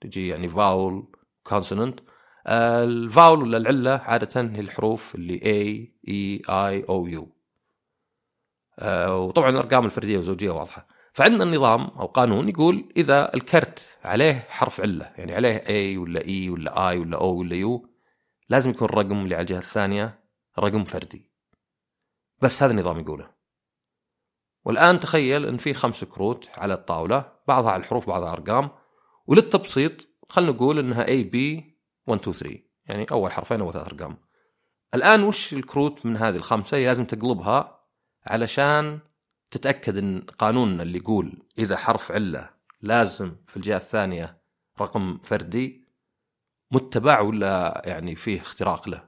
تجي 0.01 0.29
يعني 0.29 0.49
فاول 0.49 1.13
كونسوننت 1.43 2.01
الفاول 2.49 3.43
ولا 3.43 3.57
العلة 3.57 3.91
عادة 3.91 4.41
هي 4.41 4.61
الحروف 4.61 5.15
اللي 5.15 5.39
A 5.39 5.87
E 6.09 6.47
I 6.47 6.87
O 6.89 7.21
U. 7.21 7.27
آه، 8.79 9.19
وطبعا 9.19 9.51
الأرقام 9.51 9.85
الفردية 9.85 10.17
والزوجية 10.17 10.51
واضحة. 10.51 10.89
فعندنا 11.13 11.45
النظام 11.45 11.81
أو 11.81 12.07
قانون 12.07 12.49
يقول 12.49 12.93
إذا 12.97 13.35
الكرت 13.35 13.99
عليه 14.05 14.47
حرف 14.49 14.81
علة 14.81 15.13
يعني 15.17 15.35
عليه 15.35 15.59
A 15.59 15.99
ولا 15.99 16.21
E 16.21 16.51
ولا 16.51 16.93
I 16.93 16.97
ولا 16.97 17.19
O 17.19 17.23
ولا 17.23 17.79
U 17.79 17.89
لازم 18.49 18.71
يكون 18.71 18.89
الرقم 18.89 19.25
اللي 19.25 19.35
على 19.35 19.43
الجهة 19.43 19.59
الثانية 19.59 20.19
رقم 20.59 20.85
فردي. 20.85 21.31
بس 22.43 22.63
هذا 22.63 22.73
النظام 22.73 22.99
يقوله. 22.99 23.31
والآن 24.65 25.01
تخيل 25.01 25.47
إن 25.47 25.57
في 25.57 25.75
خمس 25.75 26.05
كروت 26.05 26.49
على 26.59 26.75
الطاولة 26.75 27.33
بعضها 27.49 27.71
على 27.71 27.81
الحروف 27.81 28.07
بعضها 28.07 28.33
ارقام 28.33 28.71
وللتبسيط 29.27 30.07
خلينا 30.29 30.53
نقول 30.53 30.79
إنها 30.79 31.07
A 31.07 31.25
B 31.25 31.37
1 32.07 32.21
2 32.21 32.37
3 32.37 32.59
يعني 32.87 33.07
أول 33.13 33.33
حرفين 33.33 33.61
أو 33.61 33.73
ثلاث 33.73 33.87
أرقام. 33.87 34.17
الآن 34.95 35.23
وش 35.23 35.53
الكروت 35.53 36.07
من 36.07 36.17
هذه 36.17 36.37
الخمسة؟ 36.37 36.77
اللي 36.77 36.87
لازم 36.87 37.05
تقلبها 37.05 37.81
علشان 38.27 38.99
تتأكد 39.51 39.97
إن 39.97 40.21
قانوننا 40.21 40.83
اللي 40.83 40.99
يقول 40.99 41.43
إذا 41.59 41.77
حرف 41.77 42.13
علة 42.13 42.51
لازم 42.83 43.37
في 43.47 43.57
الجهة 43.57 43.77
الثانية 43.77 44.39
رقم 44.81 45.19
فردي 45.19 45.87
متبع 46.71 47.21
ولا 47.21 47.83
يعني 47.85 48.17
فيه 48.17 48.41
اختراق 48.41 48.89
له. 48.89 49.07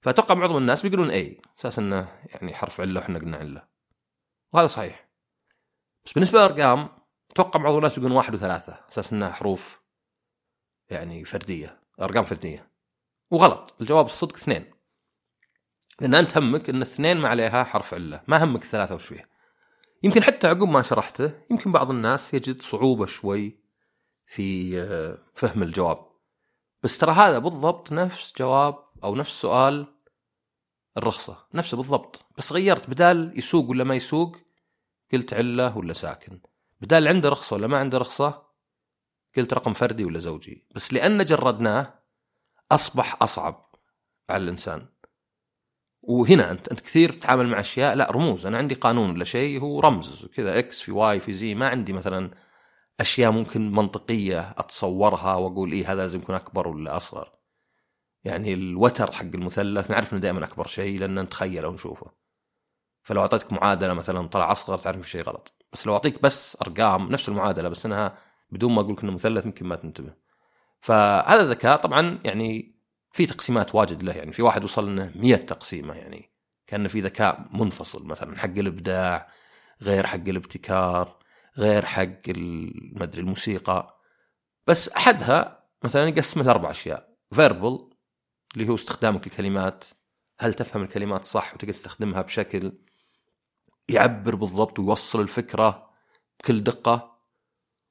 فأتوقع 0.00 0.34
معظم 0.34 0.56
الناس 0.56 0.82
بيقولون 0.82 1.10
اي 1.10 1.40
أساس 1.58 1.78
إنه 1.78 2.08
يعني 2.24 2.54
حرف 2.54 2.80
علة 2.80 3.00
وإحنا 3.00 3.18
قلنا 3.18 3.36
علة. 3.36 3.68
وهذا 4.52 4.66
صحيح. 4.66 5.08
بس 6.04 6.12
بالنسبة 6.12 6.38
للأرقام 6.38 6.88
أتوقع 7.30 7.60
بعض 7.60 7.74
الناس 7.74 7.98
يقولون 7.98 8.16
واحد 8.16 8.34
وثلاثة. 8.34 8.80
أساس 8.92 9.12
انها 9.12 9.32
حروف 9.32 9.80
يعني 10.90 11.24
فردية 11.24 11.80
أرقام 12.00 12.24
فردية. 12.24 12.70
وغلط 13.30 13.74
الجواب 13.80 14.06
الصدق 14.06 14.36
اثنين. 14.36 14.76
لأن 16.00 16.14
أنت 16.14 16.38
همك 16.38 16.70
إن 16.70 16.82
اثنين 16.82 17.16
ما 17.16 17.28
عليها 17.28 17.64
حرف 17.64 17.94
علة 17.94 18.22
ما 18.28 18.44
همك 18.44 18.64
ثلاثة 18.64 18.94
وش 18.94 19.06
فيه 19.06 19.28
يمكن 20.02 20.22
حتى 20.22 20.46
عقب 20.46 20.68
ما 20.68 20.82
شرحته 20.82 21.32
يمكن 21.50 21.72
بعض 21.72 21.90
الناس 21.90 22.34
يجد 22.34 22.62
صعوبة 22.62 23.06
شوي 23.06 23.58
في 24.26 24.80
آه، 24.80 25.18
فهم 25.34 25.62
الجواب. 25.62 26.06
بس 26.82 26.98
ترى 26.98 27.12
هذا 27.12 27.38
بالضبط 27.38 27.92
نفس 27.92 28.32
جواب 28.38 28.78
أو 29.04 29.14
نفس 29.14 29.40
سؤال 29.40 29.86
الرخصة 30.96 31.46
نفسه 31.54 31.76
بالضبط. 31.76 32.26
بس 32.38 32.52
غيرت 32.52 32.90
بدال 32.90 33.38
يسوق 33.38 33.70
ولا 33.70 33.84
ما 33.84 33.94
يسوق 33.94 34.36
قلت 35.12 35.34
علة 35.34 35.78
ولا 35.78 35.92
ساكن. 35.92 36.40
بدال 36.80 37.08
عنده 37.08 37.28
رخصة 37.28 37.56
ولا 37.56 37.66
ما 37.66 37.78
عنده 37.78 37.98
رخصة 37.98 38.45
قلت 39.38 39.54
رقم 39.54 39.72
فردي 39.72 40.04
ولا 40.04 40.18
زوجي؟ 40.18 40.66
بس 40.74 40.92
لأن 40.92 41.24
جردناه 41.24 41.94
أصبح 42.72 43.22
أصعب 43.22 43.74
على 44.30 44.42
الإنسان. 44.44 44.86
وهنا 46.02 46.50
أنت 46.50 46.68
أنت 46.68 46.80
كثير 46.80 47.12
تتعامل 47.12 47.48
مع 47.48 47.60
أشياء 47.60 47.94
لا 47.94 48.10
رموز. 48.10 48.46
أنا 48.46 48.58
عندي 48.58 48.74
قانون 48.74 49.10
ولا 49.10 49.24
شيء 49.24 49.60
هو 49.60 49.80
رمز 49.80 50.26
كذا 50.34 50.58
x 50.58 50.82
في 50.82 50.92
y 50.92 51.20
في 51.20 51.32
زي 51.32 51.54
ما 51.54 51.68
عندي 51.68 51.92
مثلا 51.92 52.30
أشياء 53.00 53.30
ممكن 53.30 53.72
منطقية 53.72 54.54
أتصورها 54.58 55.34
وأقول 55.34 55.72
إيه 55.72 55.92
هذا 55.92 56.02
لازم 56.02 56.18
يكون 56.20 56.34
أكبر 56.34 56.68
ولا 56.68 56.96
أصغر. 56.96 57.32
يعني 58.24 58.54
الوتر 58.54 59.12
حق 59.12 59.22
المثلث 59.22 59.90
نعرف 59.90 60.12
إنه 60.12 60.20
دائما 60.20 60.44
أكبر 60.44 60.66
شيء 60.66 60.98
لأن 60.98 61.18
نتخيله 61.18 61.68
ونشوفه 61.68 62.10
فلو 63.02 63.20
أعطيتك 63.20 63.52
معادلة 63.52 63.94
مثلا 63.94 64.28
طلع 64.28 64.52
أصغر 64.52 64.78
تعرف 64.78 65.02
في 65.02 65.10
شيء 65.10 65.22
غلط. 65.22 65.66
بس 65.72 65.86
لو 65.86 65.92
أعطيك 65.92 66.22
بس 66.22 66.56
أرقام 66.62 67.08
نفس 67.08 67.28
المعادلة 67.28 67.68
بس 67.68 67.86
إنها 67.86 68.18
بدون 68.50 68.72
ما 68.72 68.80
أقول 68.80 68.92
لك 68.92 69.02
انه 69.02 69.12
مثلث 69.12 69.46
يمكن 69.46 69.66
ما 69.66 69.76
تنتبه. 69.76 70.14
فهذا 70.80 71.42
الذكاء 71.42 71.76
طبعا 71.76 72.18
يعني 72.24 72.76
في 73.12 73.26
تقسيمات 73.26 73.74
واجد 73.74 74.02
له 74.02 74.12
يعني 74.12 74.32
في 74.32 74.42
واحد 74.42 74.64
وصل 74.64 74.88
إنه 74.88 75.12
100 75.14 75.36
تقسيمة 75.36 75.94
يعني 75.94 76.30
كان 76.66 76.88
في 76.88 77.00
ذكاء 77.00 77.48
منفصل 77.52 78.06
مثلا 78.06 78.38
حق 78.38 78.58
الإبداع 78.58 79.28
غير 79.82 80.06
حق 80.06 80.28
الابتكار 80.28 81.18
غير 81.58 81.86
حق 81.86 82.28
ما 82.92 83.02
أدري 83.04 83.20
الموسيقى. 83.20 84.00
بس 84.66 84.88
أحدها 84.88 85.68
مثلا 85.84 86.08
يقسمه 86.08 86.42
لأربع 86.42 86.70
أشياء. 86.70 87.16
فيربل 87.32 87.90
اللي 88.56 88.68
هو 88.68 88.74
استخدامك 88.74 89.26
الكلمات 89.26 89.84
هل 90.38 90.54
تفهم 90.54 90.82
الكلمات 90.82 91.24
صح 91.24 91.54
وتقدر 91.54 91.72
تستخدمها 91.72 92.22
بشكل 92.22 92.72
يعبر 93.88 94.34
بالضبط 94.34 94.78
ويوصل 94.78 95.20
الفكرة 95.20 95.90
بكل 96.40 96.60
دقة. 96.60 97.15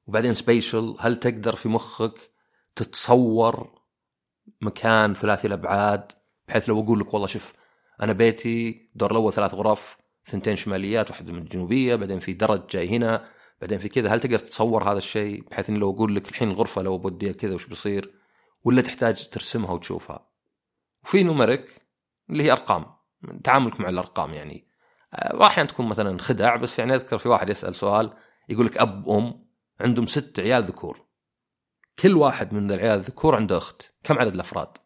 وبعدين 0.06 0.34
سبيشل 0.34 0.96
هل 1.00 1.16
تقدر 1.16 1.56
في 1.56 1.68
مخك 1.68 2.30
تتصور 2.76 3.80
مكان 4.60 5.14
ثلاثي 5.14 5.46
الأبعاد؟ 5.46 6.12
بحيث 6.48 6.68
لو 6.68 6.80
أقول 6.80 7.00
لك 7.00 7.14
والله 7.14 7.26
شوف 7.26 7.52
أنا 8.02 8.12
بيتي 8.12 8.88
دور 8.94 9.10
الأول 9.10 9.32
ثلاث 9.32 9.54
غرف 9.54 9.96
ثنتين 10.24 10.56
شماليات 10.56 11.10
واحدة 11.10 11.32
من 11.32 11.38
الجنوبية 11.38 11.96
بعدين 11.96 12.18
في 12.18 12.32
درج 12.32 12.62
جاي 12.70 12.88
هنا 12.88 13.28
بعدين 13.60 13.78
في 13.78 13.88
كذا 13.88 14.08
هل 14.08 14.20
تقدر 14.20 14.38
تتصور 14.38 14.90
هذا 14.90 14.98
الشيء؟ 14.98 15.44
بحيث 15.50 15.70
إني 15.70 15.78
لو 15.78 15.90
أقول 15.90 16.14
لك 16.14 16.28
الحين 16.28 16.50
الغرفة 16.50 16.82
لو 16.82 16.98
بوديها 16.98 17.32
كذا 17.32 17.54
وش 17.54 17.66
بيصير؟ 17.66 18.14
ولا 18.64 18.82
تحتاج 18.82 19.28
ترسمها 19.28 19.72
وتشوفها. 19.72 20.28
وفي 21.04 21.22
نوميريك 21.22 21.82
اللي 22.30 22.42
هي 22.42 22.52
أرقام 22.52 22.86
تعاملك 23.44 23.80
مع 23.80 23.88
الأرقام 23.88 24.34
يعني. 24.34 24.66
آه، 25.14 25.46
أحيانا 25.46 25.68
تكون 25.68 25.86
مثلا 25.86 26.18
خدع 26.18 26.56
بس 26.56 26.78
يعني 26.78 26.94
أذكر 26.94 27.18
في 27.18 27.28
واحد 27.28 27.48
يسأل 27.48 27.74
سؤال 27.74 28.12
يقول 28.48 28.66
لك 28.66 28.78
أب 28.78 29.08
أم. 29.08 29.45
عندهم 29.80 30.06
ست 30.06 30.40
عيال 30.40 30.62
ذكور. 30.62 31.06
كل 31.98 32.16
واحد 32.16 32.54
من 32.54 32.70
العيال 32.70 32.98
الذكور 32.98 33.36
عنده 33.36 33.58
أخت. 33.58 33.82
كم 34.02 34.18
عدد 34.18 34.34
الأفراد؟ 34.34 34.78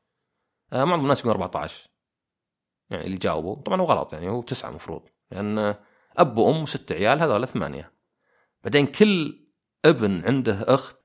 آه 0.72 0.84
معظم 0.84 1.02
الناس 1.02 1.20
يقولون 1.20 1.36
14 1.36 1.90
يعني 2.90 3.04
اللي 3.04 3.16
جاوبوا 3.16 3.56
طبعا 3.56 3.80
هو 3.80 3.84
غلط 3.84 4.12
يعني 4.12 4.28
هو 4.28 4.42
تسعة 4.42 4.68
المفروض 4.68 5.08
لأن 5.30 5.74
أب 6.16 6.36
وأم 6.36 6.62
وست 6.62 6.92
عيال 6.92 7.20
هذول 7.20 7.48
ثمانية. 7.48 7.92
بعدين 8.64 8.86
كل 8.86 9.46
ابن 9.84 10.24
عنده 10.24 10.64
أخت 10.74 10.96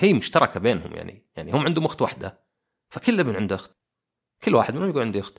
هي 0.00 0.12
مشتركة 0.12 0.60
بينهم 0.60 0.92
يعني. 0.92 1.26
يعني 1.36 1.52
هم 1.52 1.60
عندهم 1.60 1.84
أخت 1.84 2.02
واحدة 2.02 2.46
فكل 2.88 3.20
ابن 3.20 3.36
عنده 3.36 3.54
أخت. 3.54 3.72
كل 4.44 4.54
واحد 4.54 4.74
منهم 4.74 4.88
يقول 4.88 5.02
عندي 5.02 5.20
أخت. 5.20 5.38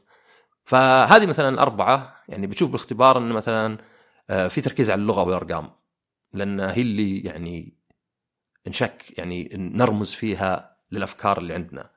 فهذه 0.63 1.25
مثلا 1.25 1.49
الأربعة 1.49 2.23
يعني 2.27 2.47
بتشوف 2.47 2.69
بالاختبار 2.69 3.17
إن 3.17 3.29
مثلا 3.29 3.77
آه، 4.29 4.47
في 4.47 4.61
تركيز 4.61 4.91
على 4.91 5.01
اللغة 5.01 5.23
والأرقام. 5.23 5.71
لأن 6.37 6.59
هي 6.59 6.81
اللي 6.81 7.19
يعني 7.19 7.77
نشك 8.67 9.17
يعني 9.17 9.49
نرمز 9.53 10.13
فيها 10.13 10.77
للأفكار 10.91 11.37
اللي 11.37 11.53
عندنا. 11.53 11.89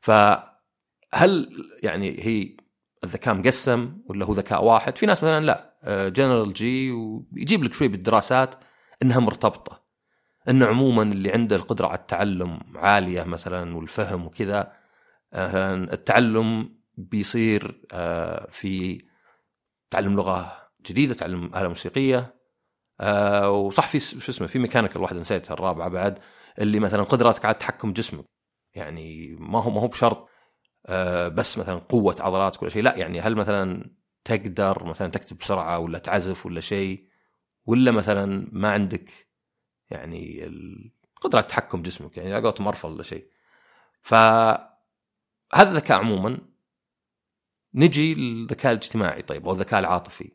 فهل 0.00 1.48
يعني 1.82 2.26
هي 2.26 2.56
الذكاء 3.04 3.34
مقسم 3.34 3.98
ولا 4.06 4.26
هو 4.26 4.32
ذكاء 4.32 4.64
واحد؟ 4.64 4.98
في 4.98 5.06
ناس 5.06 5.24
مثلا 5.24 5.44
لا 5.44 5.74
جنرال 6.08 6.52
جي 6.52 6.92
ويجيب 6.92 7.64
لك 7.64 7.74
شوي 7.74 7.88
بالدراسات 7.88 8.54
إنها 9.02 9.20
مرتبطة. 9.20 9.84
إن 10.48 10.62
عموما 10.62 11.02
اللي 11.02 11.32
عنده 11.32 11.56
القدرة 11.56 11.86
على 11.86 11.98
التعلم 11.98 12.60
عالية 12.74 13.22
مثلا 13.22 13.76
والفهم 13.76 14.26
وكذا 14.26 14.72
مثلا 15.32 15.92
التعلم 15.92 16.74
بيصير 16.96 17.80
آه، 17.92 18.46
في 18.50 19.02
تعلم 19.90 20.16
لغة 20.16 20.52
جديدة 20.86 21.14
تعلم 21.14 21.44
آلة 21.44 21.68
موسيقية 21.68 22.34
آه، 23.00 23.50
وصح 23.50 23.88
في 23.88 23.98
شو 23.98 24.32
اسمه 24.32 24.46
في 24.46 24.58
ميكانيكال 24.58 25.02
واحدة 25.02 25.20
نسيتها 25.20 25.54
الرابعة 25.54 25.88
بعد 25.88 26.18
اللي 26.58 26.80
مثلا 26.80 27.02
قدرتك 27.02 27.44
على 27.44 27.54
تحكم 27.54 27.92
جسمك 27.92 28.24
يعني 28.74 29.36
ما 29.40 29.62
هو 29.62 29.70
ما 29.70 29.80
هو 29.80 29.88
بشرط 29.88 30.28
آه، 30.86 31.28
بس 31.28 31.58
مثلا 31.58 31.74
قوة 31.78 32.16
عضلاتك 32.20 32.62
ولا 32.62 32.70
شيء. 32.70 32.82
لا 32.82 32.96
يعني 32.96 33.20
هل 33.20 33.36
مثلا 33.36 33.90
تقدر 34.24 34.84
مثلا 34.84 35.08
تكتب 35.10 35.38
بسرعة 35.38 35.78
ولا 35.78 35.98
تعزف 35.98 36.46
ولا 36.46 36.60
شيء 36.60 37.08
ولا 37.66 37.90
مثلا 37.90 38.48
ما 38.52 38.72
عندك 38.72 39.10
يعني 39.90 40.50
على 41.34 41.42
تحكم 41.42 41.82
جسمك 41.82 42.16
يعني 42.16 42.34
على 42.34 42.54
مرفض 42.60 42.92
ولا 42.92 43.02
شيء. 43.02 43.28
فهذا 44.02 44.68
الذكاء 45.60 45.98
عموما. 45.98 46.38
نجي 47.74 48.14
للذكاء 48.14 48.72
الاجتماعي 48.72 49.22
طيب 49.22 49.46
أو 49.46 49.52
الذكاء 49.52 49.80
العاطفي. 49.80 50.30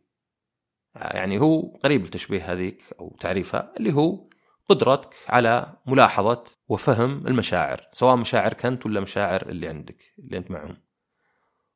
يعني 0.95 1.39
هو 1.39 1.61
قريب 1.83 2.03
التشبيه 2.03 2.53
هذيك 2.53 2.83
أو 2.99 3.17
تعريفها 3.19 3.73
اللي 3.77 3.93
هو 3.93 4.29
قدرتك 4.69 5.15
على 5.27 5.73
ملاحظة 5.85 6.43
وفهم 6.67 7.27
المشاعر 7.27 7.87
سواء 7.93 8.15
مشاعرك 8.15 8.65
انت 8.65 8.85
ولا 8.85 8.99
مشاعر 8.99 9.49
اللي 9.49 9.67
عندك 9.67 10.13
اللي 10.19 10.37
أنت 10.37 10.51
معهم. 10.51 10.77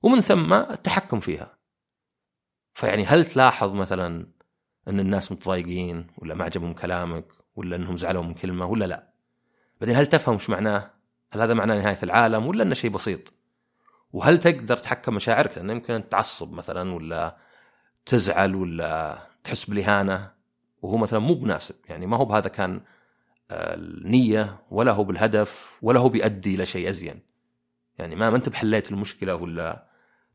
ومن 0.03 0.22
ثم 0.22 0.53
التحكم 0.53 1.20
فيها. 1.20 1.58
فيعني 2.74 3.05
هل 3.05 3.25
تلاحظ 3.25 3.74
مثلا 3.74 4.27
أن 4.88 5.00
الناس 5.00 5.32
متضايقين 5.32 6.08
ولا 6.17 6.36
ما 6.36 6.43
عجبهم 6.43 6.74
كلامك 6.74 7.25
ولا 7.55 7.75
أنهم 7.75 7.98
زعلوا 7.98 8.24
من 8.24 8.34
كلمة 8.34 8.65
ولا 8.65 8.86
لا؟ 8.86 9.13
بعدين 9.82 9.96
هل 9.96 10.08
تفهم 10.08 10.36
وش 10.36 10.50
معناه؟ 10.50 10.91
هل 11.34 11.41
هذا 11.41 11.53
معناه 11.53 11.75
نهاية 11.75 11.98
العالم 12.03 12.48
ولا 12.48 12.63
إنه 12.63 12.74
شيء 12.74 12.91
بسيط؟ 12.91 13.34
وهل 14.12 14.39
تقدر 14.39 14.77
تحكم 14.77 15.15
مشاعرك؟ 15.15 15.58
لأن 15.58 15.70
يمكن 15.70 16.10
تعصب 16.10 16.51
مثلا 16.51 16.93
ولا 16.93 17.38
تزعل 18.05 18.55
ولا 18.55 19.17
تحس 19.43 19.65
بالاهانه 19.65 20.31
وهو 20.81 20.98
مثلا 20.98 21.19
مو 21.19 21.33
بناسب. 21.33 21.75
يعني 21.89 22.07
ما 22.07 22.17
هو 22.17 22.25
بهذا 22.25 22.50
كان 22.50 22.81
آه، 23.51 23.75
النية 23.75 24.60
ولا 24.72 24.91
هو 24.91 25.03
بالهدف 25.03 25.79
ولا 25.81 26.00
هو 26.00 26.10
بيؤدي 26.10 26.55
إلى 26.55 26.65
شيء 26.65 26.89
أزين. 26.89 27.19
يعني 27.98 28.15
ما 28.15 28.36
أنت 28.36 28.50
بحليت 28.50 28.91
المشكلة 28.91 29.36
ولا 29.36 29.88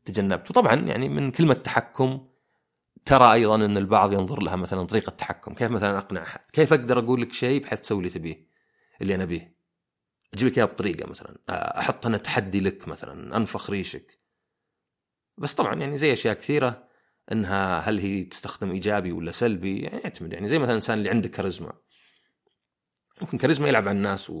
تجنبت. 0.05 0.49
وطبعا 0.49 0.75
يعني 0.75 1.09
من 1.09 1.31
كلمة 1.31 1.53
تحكم 1.53 2.27
ترى 3.05 3.33
أيضا 3.33 3.55
إن 3.55 3.77
البعض 3.77 4.13
ينظر 4.13 4.43
لها 4.43 4.55
مثلا 4.55 4.83
طريقة 4.83 5.09
تحكم. 5.09 5.53
كيف 5.53 5.71
مثلا 5.71 5.97
أقنع 5.97 6.23
احد 6.23 6.39
كيف 6.53 6.73
أقدر 6.73 6.99
أقول 6.99 7.21
لك 7.21 7.33
شيء 7.33 7.63
بحيث 7.63 7.79
تسوي 7.81 7.99
اللي 7.99 8.09
تبيه 8.09 8.47
اللي 9.01 9.15
أنا 9.15 9.23
أبيه؟ 9.23 9.55
أجيب 10.33 10.47
لك 10.47 10.59
بطريقة 10.59 11.09
مثلا. 11.09 11.37
أحط 11.49 12.05
أنا 12.05 12.17
تحدي 12.17 12.59
لك 12.59 12.87
مثلا 12.87 13.37
أنفخ 13.37 13.69
ريشك. 13.69 14.19
بس 15.37 15.53
طبعا 15.53 15.75
يعني 15.75 15.97
زي 15.97 16.13
أشياء 16.13 16.33
كثيرة 16.33 16.88
إنها 17.31 17.79
هل 17.79 17.99
هي 17.99 18.23
تستخدم 18.23 18.71
إيجابي 18.71 19.11
ولا 19.11 19.31
سلبي؟ 19.31 19.79
يعني 19.79 20.01
يعتمد. 20.03 20.33
يعني 20.33 20.47
زي 20.47 20.59
مثلا 20.59 20.71
الانسان 20.71 20.97
اللي 20.97 21.09
عنده 21.09 21.29
كاريزما. 21.29 21.73
ممكن 23.21 23.37
كاريزما 23.37 23.67
يلعب 23.67 23.87
على 23.87 23.97
الناس 23.97 24.31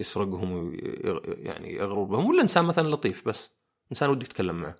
ويسرقهم 0.00 0.52
ويعني 0.52 1.74
يغرر 1.74 2.02
بهم 2.02 2.26
ولا 2.26 2.42
إنسان 2.42 2.64
مثلا 2.64 2.88
لطيف 2.88 3.28
بس. 3.28 3.50
إنسان 3.90 4.10
ودك 4.10 4.26
تتكلم 4.26 4.54
معه. 4.54 4.76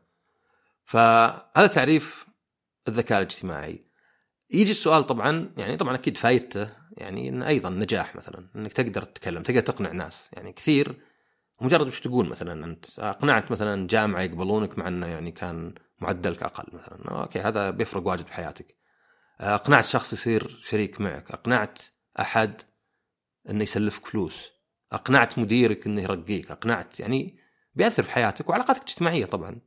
فهذا 0.84 1.66
تعريف 1.66 2.26
الذكاء 2.88 3.18
الاجتماعي. 3.18 3.84
يجي 4.50 4.70
السؤال 4.70 5.06
طبعا 5.06 5.54
يعني 5.56 5.76
طبعا 5.76 5.94
أكيد 5.94 6.16
فايدته 6.16 6.68
يعني 6.92 7.28
انه 7.28 7.48
أيضا 7.48 7.70
نجاح 7.70 8.16
مثلا 8.16 8.48
إنك 8.56 8.72
تقدر 8.72 9.02
تتكلم 9.02 9.42
تقدر 9.42 9.60
تقنع 9.60 9.92
ناس. 9.92 10.28
يعني 10.32 10.52
كثير 10.52 10.96
مجرد 11.60 11.86
وش 11.86 12.00
تقول 12.00 12.28
مثلا 12.28 12.64
أنت؟ 12.64 12.98
أقنعت 12.98 13.50
مثلا 13.50 13.86
جامعة 13.86 14.22
يقبلونك 14.22 14.78
مع 14.78 14.88
إنه 14.88 15.06
يعني 15.06 15.32
كان 15.32 15.74
معدلك 15.98 16.42
أقل 16.42 16.64
مثلا. 16.72 17.22
أوكي 17.22 17.40
هذا 17.40 17.70
بيفرق 17.70 18.06
واجد 18.06 18.26
بحياتك. 18.26 18.76
اقنعت 19.40 19.84
شخص 19.84 20.12
يصير 20.12 20.60
شريك 20.62 21.00
معك. 21.00 21.30
اقنعت 21.30 21.82
أحد 22.20 22.62
إنه 23.50 23.62
يسلفك 23.62 24.06
فلوس. 24.06 24.50
اقنعت 24.92 25.38
مديرك 25.38 25.86
إنه 25.86 26.02
يرقيك. 26.02 26.50
اقنعت 26.50 27.00
يعني 27.00 27.38
بيأثر 27.74 28.02
في 28.02 28.10
حياتك 28.10 28.48
وعلاقاتك 28.48 28.82
الاجتماعيه 28.82 29.24
طبعا. 29.24 29.60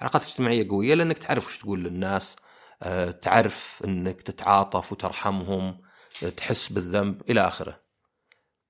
علاقات 0.00 0.24
اجتماعية 0.24 0.68
قوية 0.68 0.94
لأنك 0.94 1.18
تعرف 1.18 1.46
وش 1.46 1.58
تقول 1.58 1.84
للناس. 1.84 2.36
آه، 2.82 3.10
تعرف 3.10 3.82
إنك 3.84 4.22
تتعاطف 4.22 4.92
وترحمهم 4.92 5.80
تحس 6.36 6.72
بالذنب 6.72 7.22
إلى 7.30 7.40
آخره. 7.48 7.80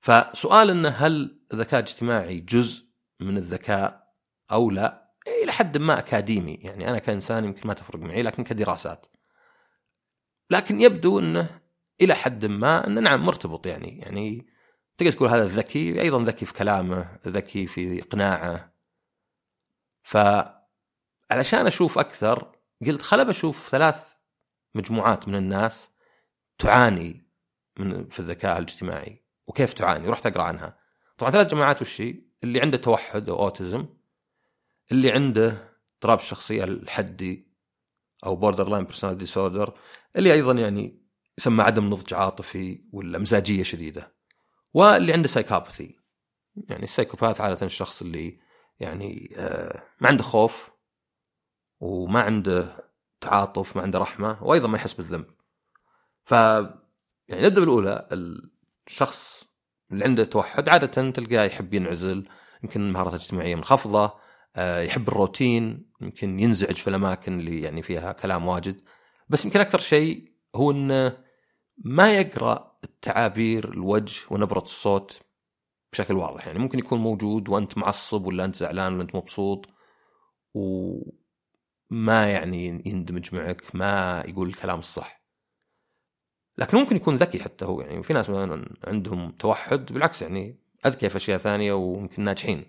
فسؤال 0.00 0.70
إنه 0.70 0.88
هل 0.88 1.40
الذكاء 1.52 1.80
الاجتماعي 1.80 2.40
جزء 2.40 2.84
من 3.20 3.36
الذكاء 3.36 4.08
أو 4.52 4.70
لا؟ 4.70 5.07
حد 5.58 5.78
ما 5.78 5.98
أكاديمي. 5.98 6.54
يعني 6.54 6.90
أنا 6.90 6.98
كإنسان 6.98 7.44
يمكن 7.44 7.68
ما 7.68 7.74
تفرق 7.74 8.00
معي 8.00 8.22
لكن 8.22 8.44
كدراسات. 8.44 9.06
لكن 10.50 10.80
يبدو 10.80 11.18
إنه 11.18 11.60
إلى 12.00 12.14
حد 12.14 12.46
ما 12.46 12.86
إنه 12.86 13.00
نعم 13.00 13.26
مرتبط 13.26 13.66
يعني. 13.66 13.98
يعني 13.98 14.46
تقدر 14.98 15.12
تقول 15.12 15.28
هذا 15.28 15.46
ذكي 15.46 16.00
أيضا 16.00 16.24
ذكي 16.24 16.46
في 16.46 16.54
كلامه 16.54 17.18
ذكي 17.26 17.66
في 17.66 18.02
إقناعه. 18.02 18.74
ف 20.02 20.16
علشان 21.30 21.66
أشوف 21.66 21.98
أكثر 21.98 22.52
قلت 22.86 23.02
خل 23.02 23.24
بشوف 23.24 23.68
ثلاث 23.68 24.14
مجموعات 24.74 25.28
من 25.28 25.34
الناس 25.34 25.90
تعاني 26.58 27.30
من 27.78 28.08
في 28.08 28.20
الذكاء 28.20 28.58
الاجتماعي 28.58 29.24
وكيف 29.46 29.72
تعاني 29.72 30.08
ورحت 30.08 30.26
أقرأ 30.26 30.42
عنها. 30.42 30.78
طبعا 31.18 31.30
ثلاث 31.32 31.46
جماعات 31.46 31.82
وش 31.82 32.02
اللي 32.44 32.60
عنده 32.60 32.78
توحد 32.78 33.28
أو 33.28 33.42
autism. 33.42 33.97
اللي 34.92 35.12
عنده 35.12 35.68
اضطراب 35.94 36.18
الشخصية 36.18 36.64
الحدي 36.64 37.48
أو 38.26 38.36
borderline 38.36 38.84
personality 38.84 39.24
disorder 39.24 39.78
اللي 40.16 40.32
أيضا 40.32 40.52
يعني 40.52 41.02
يسمى 41.38 41.62
عدم 41.62 41.84
نضج 41.86 42.14
عاطفي 42.14 42.82
ولا 42.92 43.18
مزاجية 43.18 43.62
شديدة 43.62 44.14
واللي 44.74 45.12
عنده 45.12 45.28
psychopathy 45.28 45.98
يعني 46.70 46.84
ال 46.84 46.89
psychopath 46.89 47.40
عادة 47.40 47.66
الشخص 47.66 48.02
اللي 48.02 48.40
يعني 48.80 49.34
آه 49.36 49.82
ما 50.00 50.08
عنده 50.08 50.22
خوف 50.22 50.70
وما 51.80 52.20
عنده 52.20 52.88
تعاطف 53.20 53.76
ما 53.76 53.82
عنده 53.82 53.98
رحمة 53.98 54.44
وأيضا 54.44 54.68
ما 54.68 54.76
يحس 54.76 54.92
بالذنب. 54.92 55.26
ف 56.24 56.32
يعني 57.28 57.46
نبدا 57.46 57.60
بالاولى 57.60 58.08
الشخص 58.86 59.44
اللي 59.92 60.04
عنده 60.04 60.24
توحد 60.24 60.68
عادة 60.68 61.10
تلقاه 61.10 61.44
يحب 61.44 61.74
ينعزل 61.74 62.28
يمكن 62.62 62.92
مهاراته 62.92 63.16
الاجتماعيه 63.16 63.54
منخفضة 63.54 64.14
يحب 64.58 65.08
الروتين 65.08 65.90
يمكن 66.00 66.40
ينزعج 66.40 66.74
في 66.74 66.88
الأماكن 66.88 67.38
اللي 67.38 67.62
يعني 67.62 67.82
فيها 67.82 68.12
كلام 68.12 68.46
واجد. 68.46 68.80
بس 69.28 69.44
يمكن 69.44 69.60
أكثر 69.60 69.78
شيء 69.78 70.32
هو 70.54 70.70
إنه 70.70 71.18
ما 71.78 72.14
يقرأ 72.14 72.78
التعابير 72.84 73.72
الوجه 73.72 74.20
ونبرة 74.30 74.62
الصوت 74.62 75.20
بشكل 75.92 76.14
واضح. 76.14 76.46
يعني 76.46 76.58
ممكن 76.58 76.78
يكون 76.78 76.98
موجود 76.98 77.48
وأنت 77.48 77.78
معصب 77.78 78.26
ولا 78.26 78.44
أنت 78.44 78.56
زعلان 78.56 78.92
ولا 78.92 79.02
أنت 79.02 79.14
مبسوط 79.14 79.66
وما 80.54 82.30
يعني 82.32 82.82
يندمج 82.86 83.34
معك 83.34 83.62
ما 83.74 84.24
يقول 84.28 84.48
الكلام 84.48 84.78
الصح. 84.78 85.24
لكن 86.58 86.78
ممكن 86.78 86.96
يكون 86.96 87.16
ذكي 87.16 87.38
حتى 87.38 87.64
هو. 87.64 87.80
يعني 87.80 88.02
في 88.02 88.12
ناس 88.12 88.30
مثلا 88.30 88.74
عندهم 88.84 89.30
توحد 89.30 89.92
بالعكس 89.92 90.22
يعني 90.22 90.60
اذكياء 90.86 91.10
في 91.10 91.16
أشياء 91.16 91.38
ثانية 91.38 91.72
ويمكن 91.72 92.24
ناجحين. 92.24 92.64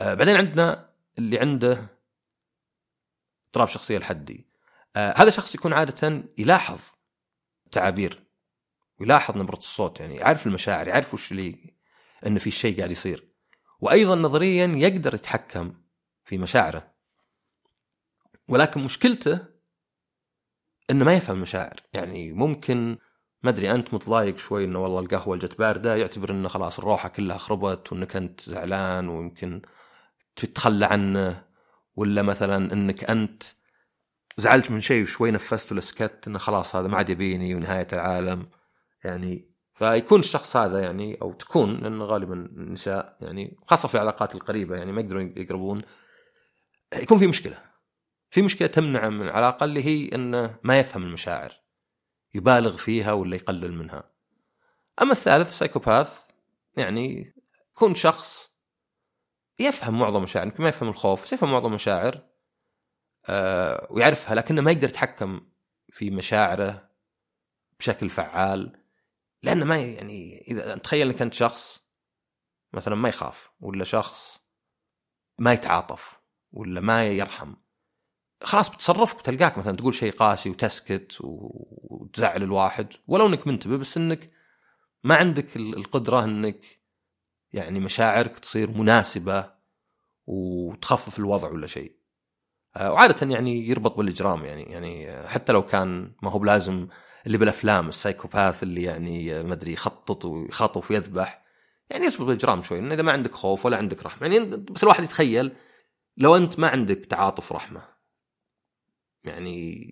آه 0.00 0.14
بعدين 0.14 0.36
عندنا 0.36 0.91
اللي 1.18 1.38
عنده 1.38 1.86
اضطراب 3.46 3.68
شخصية 3.68 3.96
الحدي 3.96 4.46
آه 4.96 5.14
هذا 5.16 5.30
شخص 5.30 5.54
يكون 5.54 5.72
عادة 5.72 6.24
يلاحظ 6.38 6.78
التعابير 7.66 8.22
ويلاحظ 9.00 9.36
نبرة 9.36 9.56
الصوت 9.56 10.00
يعني 10.00 10.16
يعرف 10.16 10.46
المشاعر 10.46 10.88
يعرف 10.88 11.14
وش 11.14 11.32
اللي 11.32 11.74
إنه 12.26 12.38
في 12.38 12.50
شيء 12.50 12.78
قاعد 12.78 12.90
يصير. 12.90 13.28
وأيضا 13.80 14.14
نظريا 14.14 14.66
يقدر 14.66 15.14
يتحكم 15.14 15.74
في 16.24 16.38
مشاعره. 16.38 16.92
ولكن 18.48 18.84
مشكلته 18.84 19.46
إنه 20.90 21.04
ما 21.04 21.12
يفهم 21.14 21.36
المشاعر. 21.36 21.80
يعني 21.92 22.32
ممكن 22.32 22.98
ما 23.42 23.50
أدري 23.50 23.70
أنت 23.70 23.94
متضايق 23.94 24.38
شوي 24.38 24.64
إنه 24.64 24.78
والله 24.78 25.00
القهوة 25.00 25.36
جت 25.36 25.58
باردة 25.58 25.96
يعتبر 25.96 26.30
إنه 26.30 26.48
خلاص 26.48 26.78
الروحة 26.78 27.08
كلها 27.08 27.38
خربت 27.38 27.92
وإنك 27.92 28.16
أنت 28.16 28.40
زعلان 28.40 29.08
ويمكن 29.08 29.62
تتخلى 30.36 30.86
عنه 30.86 31.44
ولا 31.96 32.22
مثلا 32.22 32.72
إنك 32.72 33.10
أنت 33.10 33.42
زعلت 34.36 34.70
من 34.70 34.80
شيء 34.80 35.02
وشوي 35.02 35.30
نفست 35.30 35.72
ولا 35.72 35.80
سكت 35.80 36.24
إنه 36.26 36.38
خلاص 36.38 36.76
هذا 36.76 36.88
ما 36.88 36.96
عاد 36.96 37.10
يبيني 37.10 37.54
ونهاية 37.54 37.88
العالم. 37.92 38.48
يعني 39.04 39.52
فيكون 39.74 40.20
الشخص 40.20 40.56
هذا 40.56 40.80
يعني 40.80 41.18
أو 41.22 41.32
تكون 41.32 41.76
لأنه 41.76 42.04
غالبا 42.04 42.34
النساء 42.34 43.16
يعني 43.20 43.56
خاصة 43.66 43.88
في 43.88 43.94
العلاقات 43.94 44.34
القريبة 44.34 44.76
يعني 44.76 44.92
ما 44.92 45.00
يقدرون 45.00 45.32
يقربون 45.36 45.82
يكون 46.94 47.18
في 47.18 47.26
مشكلة. 47.26 47.58
في 48.30 48.42
مشكلة 48.42 48.68
تمنع 48.68 49.08
من 49.08 49.22
العلاقة 49.22 49.64
اللي 49.64 49.84
هي 49.84 50.14
إنه 50.14 50.56
ما 50.62 50.80
يفهم 50.80 51.02
المشاعر. 51.02 51.52
يبالغ 52.34 52.76
فيها 52.76 53.12
ولا 53.12 53.36
يقلل 53.36 53.72
منها. 53.72 54.10
أما 55.02 55.12
الثالث 55.12 55.58
سايكوباث 55.58 56.18
يعني 56.76 57.34
يكون 57.70 57.94
شخص 57.94 58.51
يفهم 59.58 59.98
معظم 59.98 60.16
المشاعر 60.16 60.46
يمكن 60.46 60.62
ما 60.62 60.68
يفهم 60.68 60.88
الخوف 60.88 61.22
بس 61.22 61.32
يفهم 61.32 61.52
معظم 61.52 61.66
المشاعر 61.66 62.20
آه 63.26 63.88
ويعرفها 63.90 64.34
لكنه 64.34 64.62
ما 64.62 64.70
يقدر 64.70 64.88
يتحكم 64.88 65.40
في 65.90 66.10
مشاعره 66.10 66.90
بشكل 67.78 68.10
فعال 68.10 68.82
لأنه 69.42 69.64
ما 69.64 69.76
يعني 69.78 70.44
إذا 70.48 70.76
تخيل 70.76 71.06
إنك 71.06 71.22
أنت 71.22 71.34
شخص 71.34 71.82
مثلا 72.72 72.94
ما 72.94 73.08
يخاف 73.08 73.50
ولا 73.60 73.84
شخص 73.84 74.40
ما 75.38 75.52
يتعاطف 75.52 76.20
ولا 76.52 76.80
ما 76.80 77.06
يرحم 77.06 77.54
خلاص 78.42 78.70
بتصرف 78.70 79.18
بتلقاك 79.18 79.58
مثلا 79.58 79.76
تقول 79.76 79.94
شيء 79.94 80.12
قاسي 80.12 80.50
وتسكت 80.50 81.18
وتزعل 81.20 82.42
الواحد 82.42 82.92
ولو 83.06 83.26
إنك 83.26 83.46
منتبه 83.46 83.76
بس 83.76 83.96
إنك 83.96 84.30
ما 85.04 85.16
عندك 85.16 85.56
القدرة 85.56 86.24
إنك 86.24 86.81
يعني 87.52 87.80
مشاعرك 87.80 88.38
تصير 88.38 88.70
مناسبة 88.70 89.50
وتخفف 90.26 91.18
الوضع 91.18 91.48
ولا 91.48 91.66
شيء. 91.66 91.96
آه، 92.76 92.92
وعادة 92.92 93.30
يعني 93.34 93.68
يربط 93.68 93.96
بالإجرام 93.96 94.44
يعني 94.44 94.62
يعني 94.62 95.22
حتى 95.28 95.52
لو 95.52 95.66
كان 95.66 96.12
ما 96.22 96.30
هو 96.30 96.38
بلازم 96.38 96.88
اللي 97.26 97.38
بالأفلام 97.38 97.88
السايكوباث 97.88 98.62
اللي 98.62 98.82
يعني 98.82 99.42
ما 99.42 99.52
أدري 99.52 99.72
يخطط 99.72 100.24
ويخاطف 100.24 100.90
ويذبح 100.90 101.42
يعني 101.90 102.04
يربط 102.04 102.22
بالإجرام 102.22 102.62
شوي 102.62 102.78
إنه 102.78 102.94
إذا 102.94 103.02
ما 103.02 103.12
عندك 103.12 103.34
خوف 103.34 103.66
ولا 103.66 103.76
عندك 103.76 104.02
رحمة 104.06 104.28
يعني 104.28 104.56
بس 104.56 104.82
الواحد 104.82 105.04
يتخيل 105.04 105.52
لو 106.16 106.36
أنت 106.36 106.58
ما 106.58 106.68
عندك 106.68 107.06
تعاطف 107.06 107.52
رحمة 107.52 107.82
يعني 109.24 109.88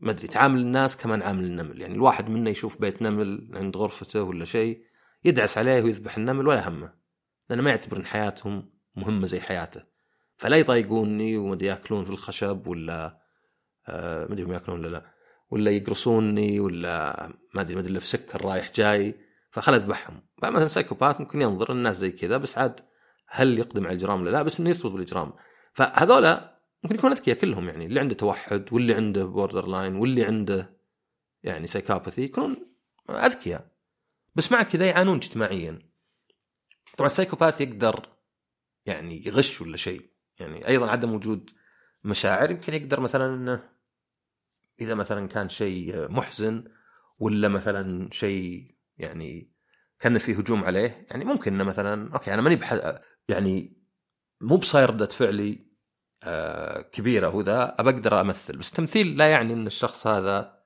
ما 0.00 0.10
أدري 0.10 0.26
تعامل 0.26 0.60
الناس 0.60 0.96
كما 0.96 1.16
نعامل 1.16 1.44
النمل 1.44 1.80
يعني 1.80 1.94
الواحد 1.94 2.28
منا 2.28 2.50
يشوف 2.50 2.80
بيت 2.80 3.02
نمل 3.02 3.50
عند 3.54 3.76
غرفته 3.76 4.22
ولا 4.22 4.44
شيء 4.44 4.84
يدعس 5.24 5.58
عليه 5.58 5.82
ويذبح 5.82 6.16
النمل 6.16 6.48
ولا 6.48 6.68
همه. 6.68 6.92
لأنه 7.50 7.62
ما 7.62 7.70
يعتبر 7.70 7.96
إن 7.96 8.06
حياتهم 8.06 8.70
مهمة 8.96 9.26
زي 9.26 9.40
حياته. 9.40 9.82
فلا 10.36 10.56
يضايقوني 10.56 11.36
وما 11.36 11.58
يأكلون 11.62 12.04
في 12.04 12.10
الخشب 12.10 12.66
ولا 12.66 13.20
آه 13.88 14.26
ما 14.26 14.32
أدري 14.32 14.52
يأكلون 14.52 14.80
ولا 14.80 14.88
لا. 14.88 15.04
ولا 15.50 15.70
يقرصوني 15.70 16.60
ولا 16.60 17.16
ما 17.54 17.60
أدري 17.60 17.74
ما 17.74 17.80
أدري 17.80 18.00
في 18.00 18.06
سكر 18.06 18.44
رايح 18.44 18.72
جاي. 18.72 19.14
فخل 19.50 19.74
أذبحهم. 19.74 20.22
فمثلا 20.42 20.66
سايكوباث 20.66 21.20
ممكن 21.20 21.42
ينظر 21.42 21.72
الناس 21.72 21.96
زي 21.96 22.10
كذا 22.10 22.36
بس 22.36 22.58
عاد 22.58 22.80
هل 23.28 23.58
يقدم 23.58 23.86
على 23.86 23.92
الاجرام 23.92 24.20
ولا 24.20 24.30
لا؟ 24.30 24.42
بس 24.42 24.60
إنه 24.60 24.68
يرتبط 24.68 24.92
بالاجرام 24.92 25.32
فهذولا 25.72 26.60
ممكن 26.84 26.96
يكون 26.96 27.10
أذكياء 27.10 27.36
كلهم 27.36 27.68
يعني. 27.68 27.86
اللي 27.86 28.00
عنده 28.00 28.14
توحد 28.14 28.72
واللي 28.72 28.94
عنده 28.94 29.24
borderline 29.24 29.96
واللي 29.96 30.24
عنده 30.24 30.76
يعني 31.42 31.66
psychopathy 31.66 32.22
يكونون 32.22 32.56
أذكياء. 33.10 33.73
بس 34.34 34.52
مع 34.52 34.62
كذا 34.62 34.86
يعانون 34.86 35.16
اجتماعيا. 35.16 35.78
طبعا 36.96 37.06
ال 37.06 37.11
psychopath 37.11 37.60
يقدر 37.60 38.08
يعني 38.86 39.26
يغش 39.26 39.60
ولا 39.60 39.76
شيء. 39.76 40.10
يعني 40.38 40.68
أيضا 40.68 40.90
عدم 40.90 41.14
وجود 41.14 41.50
مشاعر 42.04 42.50
يمكن 42.50 42.74
يقدر 42.74 43.00
مثلا 43.00 43.34
إنه 43.34 43.70
إذا 44.80 44.94
مثلا 44.94 45.26
كان 45.26 45.48
شيء 45.48 46.08
محزن 46.08 46.64
ولا 47.18 47.48
مثلا 47.48 48.08
شيء 48.12 48.74
يعني 48.98 49.52
كان 49.98 50.18
في 50.18 50.34
هجوم 50.34 50.64
عليه. 50.64 51.06
يعني 51.10 51.24
ممكن 51.24 51.54
إنه 51.54 51.64
مثلا 51.64 52.14
okay 52.14 52.34
أنا 52.34 52.42
ماني 52.42 52.60
يعني 53.28 53.84
مو 54.40 54.56
بصاير 54.56 54.90
ردة 54.90 55.06
فعلي 55.06 55.74
آه، 56.24 56.80
كبيرة 56.80 57.28
أبى 57.28 57.90
أقدر 57.90 58.20
أمثل. 58.20 58.58
بس 58.58 58.68
التمثيل 58.68 59.16
لا 59.16 59.30
يعني 59.30 59.52
إن 59.52 59.66
الشخص 59.66 60.06
هذا 60.06 60.64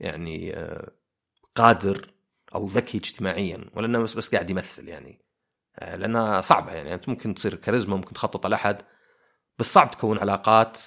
يعني 0.00 0.56
آه، 0.56 0.92
قادر 1.54 2.14
أو 2.54 2.66
ذكي 2.66 2.98
اجتماعيا 2.98 3.70
ولا 3.74 3.86
أنه 3.86 3.98
بس 3.98 4.14
بس 4.14 4.28
قاعد 4.28 4.50
يمثل 4.50 4.88
يعني. 4.88 5.24
آه، 5.78 5.96
لانها 5.96 6.40
صعبة 6.40 6.72
يعني. 6.72 6.94
أنت 6.94 7.08
ممكن 7.08 7.34
تصير 7.34 7.54
كاريزما 7.54 7.96
ممكن 7.96 8.12
تخطط 8.12 8.46
على 8.46 8.54
أحد. 8.54 8.82
بس 9.58 9.72
صعب 9.72 9.90
تكون 9.90 10.18
علاقات 10.18 10.78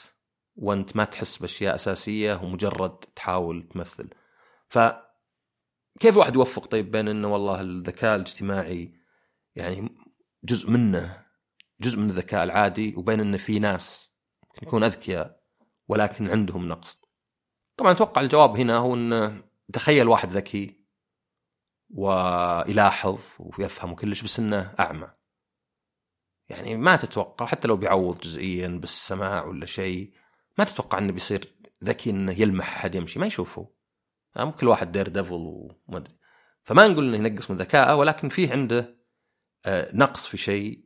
وأنت 0.55 0.95
ما 0.95 1.03
تحس 1.03 1.37
بأشياء 1.37 1.75
أساسية 1.75 2.39
ومجرد 2.43 2.97
تحاول 2.97 3.67
تمثل. 3.73 4.09
ف 4.67 4.79
كيف 5.99 6.13
الواحد 6.13 6.35
يوفق 6.35 6.65
طيب 6.65 6.91
بين 6.91 7.07
إنه 7.07 7.33
والله 7.33 7.61
الذكاء 7.61 8.15
الاجتماعي 8.15 8.93
يعني 9.55 9.89
جزء 10.43 10.69
منه 10.71 11.23
جزء 11.81 11.99
من 11.99 12.09
الذكاء 12.09 12.43
العادي 12.43 12.95
وبين 12.97 13.19
إنه 13.19 13.37
في 13.37 13.59
ناس 13.59 14.11
يكون 14.63 14.83
أذكياء 14.83 15.43
ولكن 15.87 16.29
عندهم 16.29 16.67
نقص. 16.67 17.01
طبعا 17.77 17.91
أتوقع 17.91 18.21
الجواب 18.21 18.57
هنا 18.57 18.77
هو 18.77 18.93
إنه 18.93 19.43
تخيل 19.73 20.07
واحد 20.07 20.31
ذكي 20.31 20.82
ويلاحظ 21.93 23.19
ويفهم 23.39 23.91
وكلش 23.91 24.21
بس 24.21 24.39
إنه 24.39 24.73
أعمى. 24.79 25.07
يعني 26.49 26.77
ما 26.77 26.95
تتوقع 26.95 27.45
حتى 27.45 27.67
لو 27.67 27.77
بيعوض 27.77 28.19
جزئيا 28.19 28.67
بالسماع 28.67 29.45
ولا 29.45 29.65
شيء 29.65 30.13
ما 30.57 30.63
تتوقع 30.63 30.97
إنه 30.97 31.11
بيصير 31.11 31.53
ذكي 31.83 32.09
إنه 32.09 32.31
يلمح 32.31 32.75
أحد 32.75 32.95
يمشي 32.95 33.19
ما 33.19 33.25
يشوفه. 33.25 33.69
يعني 34.35 34.51
كل 34.51 34.67
واحد 34.67 34.91
دير 34.91 35.07
ديفل 35.07 35.33
وما 35.33 35.97
أدري. 35.97 36.15
فما 36.63 36.87
نقول 36.87 37.15
إنه 37.15 37.27
ينقص 37.27 37.51
من 37.51 37.57
ذكائه 37.57 37.95
ولكن 37.95 38.29
فيه 38.29 38.51
عنده 38.51 39.03
آه، 39.65 39.95
نقص 39.95 40.27
في 40.27 40.37
شيء 40.37 40.85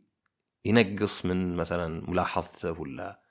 ينقص 0.66 1.26
من 1.26 1.56
مثلا 1.56 2.10
ملاحظته 2.10 2.72
ولا 2.72 3.22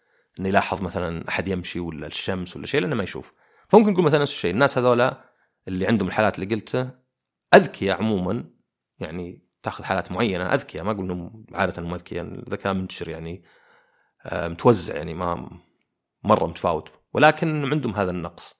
إنه 0.40 0.48
يلاحظ 0.48 0.82
مثلا 0.82 1.28
أحد 1.28 1.48
يمشي 1.48 1.80
ولا 1.80 2.06
الشمس 2.06 2.56
ولا 2.56 2.66
شيء 2.66 2.80
لأنه 2.80 2.96
ما 2.96 3.02
يشوف 3.02 3.32
فممكن 3.68 3.92
نقول 3.92 4.04
مثلا 4.04 4.22
نفس 4.22 4.32
الشيء 4.32 4.50
الناس 4.50 4.78
هذولا 4.78 5.24
اللي 5.68 5.86
عندهم 5.86 6.08
الحالات 6.08 6.38
اللي 6.38 6.54
قلته 6.54 7.05
أذكياء 7.56 7.98
عموما 7.98 8.44
يعني 8.98 9.46
تأخذ 9.62 9.84
حالات 9.84 10.12
معينة 10.12 10.54
أذكياء 10.54 10.84
ما 10.84 10.90
أقول 10.90 11.04
انهم 11.04 11.46
عادة 11.54 11.82
مو 11.82 11.94
أذكياء 11.94 12.24
الذكاء 12.24 12.74
منتشر 12.74 13.08
يعني 13.08 13.44
آه، 14.26 14.48
متوزع 14.48 14.96
يعني 14.96 15.14
ما 15.14 15.50
مرة 16.24 16.46
متفاوت 16.46 16.90
ولكن 17.14 17.72
عندهم 17.72 17.94
هذا 17.94 18.10
النقص. 18.10 18.54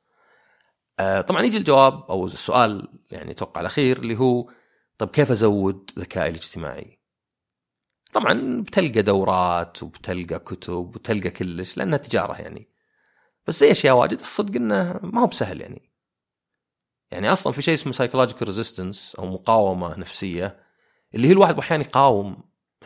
آه، 1.01 1.21
طبعا 1.21 1.43
يجي 1.43 1.59
الجواب 1.59 2.03
أو 2.11 2.27
السؤال 2.27 2.89
يعني 3.11 3.31
أتوقع 3.31 3.61
الأخير 3.61 3.99
اللي 3.99 4.19
هو 4.19 4.51
طيب 4.99 5.09
كيف 5.09 5.31
أزود 5.31 5.91
ذكائي 5.99 6.31
الاجتماعي؟ 6.31 7.01
طبعا 8.13 8.63
بتلقى 8.63 9.03
دورات 9.03 9.83
وبتلقى 9.83 10.39
كتب 10.39 10.97
وتلقى 10.97 11.31
كلش 11.31 11.77
لأنها 11.77 11.99
تجارة 11.99 12.41
يعني. 12.41 12.69
بس 13.47 13.61
زي 13.61 13.71
أشياء 13.71 13.97
واجد 13.97 14.21
الصدق 14.21 14.57
إنه 14.57 15.01
ما 15.03 15.21
هو 15.21 15.27
بسهل 15.27 15.61
يعني. 15.61 15.96
يعني 17.11 17.33
أصلا 17.33 17.53
في 17.53 17.63
شيء 17.63 17.75
اسمه 17.75 17.93
psychological 17.93 18.47
resistance 18.47 19.17
أو 19.19 19.27
مقاومة 19.27 19.99
نفسية 19.99 20.57
اللي 21.15 21.29
هي 21.29 21.33
الواحد 21.33 21.59
أحيانا 21.59 21.85
يقاوم 21.85 22.37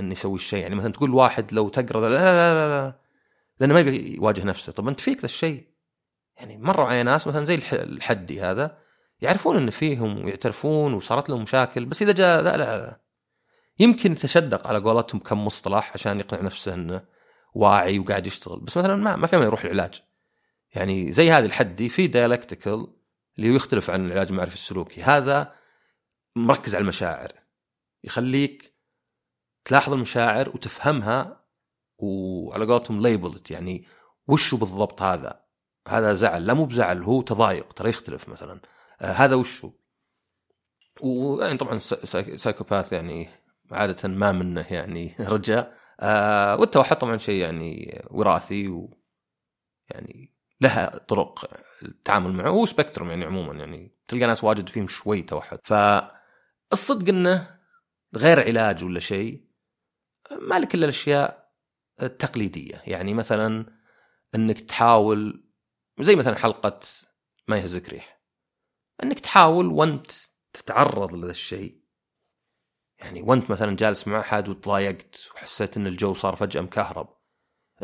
إنه 0.00 0.12
يسوي 0.12 0.34
الشيء. 0.34 0.62
يعني 0.62 0.74
مثلا 0.74 0.92
تقول 0.92 1.14
واحد 1.14 1.52
لو 1.52 1.68
تقرأ 1.68 2.00
لا 2.00 2.08
لا 2.08 2.52
لا 2.52 2.68
لا 2.68 3.00
لأنه 3.60 3.74
ما 3.74 3.80
يبي 3.80 4.14
يواجه 4.14 4.44
نفسه. 4.44 4.72
طب 4.72 4.88
أنت 4.88 5.00
فيك 5.00 5.18
ذا 5.18 5.24
الشيء؟ 5.24 5.70
يعني 6.36 6.58
مروا 6.58 6.86
علي 6.86 7.02
ناس 7.02 7.26
مثلا 7.26 7.44
زي 7.44 7.54
الحدي 7.72 8.42
هذا 8.42 8.78
يعرفون 9.20 9.56
إن 9.56 9.70
فيهم 9.70 10.24
ويعترفون 10.24 10.94
وصارت 10.94 11.30
لهم 11.30 11.42
مشاكل 11.42 11.84
بس 11.84 12.02
إذا 12.02 12.12
جاء 12.12 12.42
لا 12.42 12.56
لا, 12.56 12.78
لا 12.78 13.00
يمكن 13.78 14.12
يتشدق 14.12 14.66
على 14.66 14.78
قولتهم 14.78 15.20
كم 15.20 15.44
مصطلح 15.44 15.92
عشان 15.94 16.20
يقنع 16.20 16.40
نفسه 16.40 16.74
إنه 16.74 17.04
واعي 17.54 17.98
وقاعد 17.98 18.26
يشتغل. 18.26 18.60
بس 18.60 18.76
مثلا 18.76 18.96
ما 18.96 19.16
ما 19.16 19.26
في 19.26 19.36
يروح 19.36 19.64
العلاج. 19.64 20.02
يعني 20.74 21.12
زي 21.12 21.30
هذه 21.30 21.44
الحدي 21.44 21.88
في 21.88 22.06
dialectical 22.06 22.86
اللي 23.40 23.52
هو 23.52 23.56
يختلف 23.56 23.90
عن 23.90 24.06
العلاج 24.06 24.28
المعرفي 24.28 24.54
السلوكي. 24.54 25.02
هذا 25.02 25.54
مركز 26.36 26.74
على 26.74 26.82
المشاعر. 26.82 27.32
يخليك 28.04 28.74
تلاحظ 29.64 29.92
المشاعر 29.92 30.48
وتفهمها 30.48 31.46
وعلى 31.98 32.66
قولتهم 32.66 33.00
label 33.00 33.36
it 33.36 33.50
يعني 33.50 33.86
وشو 34.28 34.56
بالضبط 34.56 35.02
هذا؟ 35.02 35.44
هذا 35.88 36.14
زعل. 36.14 36.46
لا 36.46 36.54
مو 36.54 36.64
بزعل 36.64 37.02
هو 37.02 37.22
تضايق 37.22 37.72
ترى 37.72 37.88
يختلف 37.88 38.28
مثلا. 38.28 38.60
آه 39.00 39.12
هذا 39.12 39.34
وشو؟ 39.34 39.72
ويعني 41.00 41.58
طبعا 41.58 41.78
psychopath 41.78 42.92
يعني 42.92 43.28
عادة 43.70 44.08
ما 44.08 44.32
منه 44.32 44.66
يعني 44.70 45.14
رجاء. 45.20 45.76
آه 46.00 46.56
والتوحد 46.60 46.98
طبعا 46.98 47.16
شيء 47.18 47.40
يعني 47.42 48.02
وراثي 48.10 48.68
و 48.68 48.96
يعني 49.88 50.29
لها 50.60 50.98
طرق 50.98 51.50
التعامل 51.82 52.32
معه 52.32 52.48
هو 52.48 52.66
spectrum 52.66 53.10
يعني 53.10 53.24
عموما 53.24 53.54
يعني 53.54 53.96
تلقى 54.08 54.26
ناس 54.26 54.44
واجد 54.44 54.68
فيهم 54.68 54.86
شوي 54.88 55.22
توحد. 55.22 55.58
فالصدق 55.64 57.08
إنه 57.08 57.60
غير 58.16 58.40
علاج 58.40 58.84
ولا 58.84 59.00
شيء 59.00 59.44
ما 60.40 60.58
لك 60.58 60.74
إلا 60.74 60.84
الأشياء 60.84 61.52
التقليدية. 62.02 62.82
يعني 62.86 63.14
مثلا 63.14 63.66
إنك 64.34 64.60
تحاول 64.60 65.44
زي 66.00 66.16
مثلا 66.16 66.36
حلقة 66.36 66.80
ما 67.48 67.58
يهزك 67.58 67.88
ريح. 67.88 68.20
إنك 69.02 69.20
تحاول 69.20 69.66
وأنت 69.66 70.12
تتعرض 70.52 71.14
لهذا 71.14 71.30
الشيء. 71.30 71.80
يعني 72.98 73.22
وأنت 73.22 73.50
مثلا 73.50 73.76
جالس 73.76 74.08
مع 74.08 74.20
أحد 74.20 74.48
وتضايقت 74.48 75.28
وحسيت 75.34 75.76
إن 75.76 75.86
الجو 75.86 76.14
صار 76.14 76.36
فجأة 76.36 76.60
مكهرب. 76.60 77.19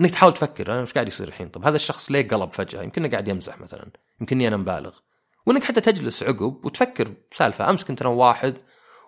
إنك 0.00 0.10
تحاول 0.10 0.34
تفكر 0.34 0.72
أنا 0.72 0.82
وش 0.82 0.92
قاعد 0.92 1.08
يصير 1.08 1.28
الحين؟ 1.28 1.48
طب 1.48 1.64
هذا 1.64 1.76
الشخص 1.76 2.10
ليه 2.10 2.28
قلب 2.28 2.52
فجأة؟ 2.52 2.82
يمكن 2.82 3.10
قاعد 3.10 3.28
يمزح 3.28 3.60
مثلا. 3.60 3.90
يمكنني 4.20 4.48
أنا 4.48 4.56
مبالغ 4.56 4.98
وإنك 5.46 5.64
حتى 5.64 5.80
تجلس 5.80 6.22
عقب 6.22 6.64
وتفكر 6.64 7.14
بسالفة. 7.32 7.70
أمس 7.70 7.84
كنت 7.84 8.02
أنا 8.02 8.10
واحد 8.10 8.54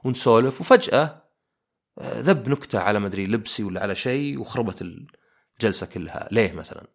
ونسولف 0.05 0.61
وفجأة 0.61 1.29
آه، 1.99 2.21
ذب 2.21 2.49
نكتة 2.49 2.81
على 2.81 2.99
مدري 2.99 3.27
لبسي 3.27 3.65
ولا 3.65 3.81
على 3.81 3.95
شيء 3.95 4.41
وخربت 4.41 4.83
الجلسة 4.83 5.87
كلها. 5.87 6.29
ليه 6.33 6.53
مثلا؟ 6.53 6.87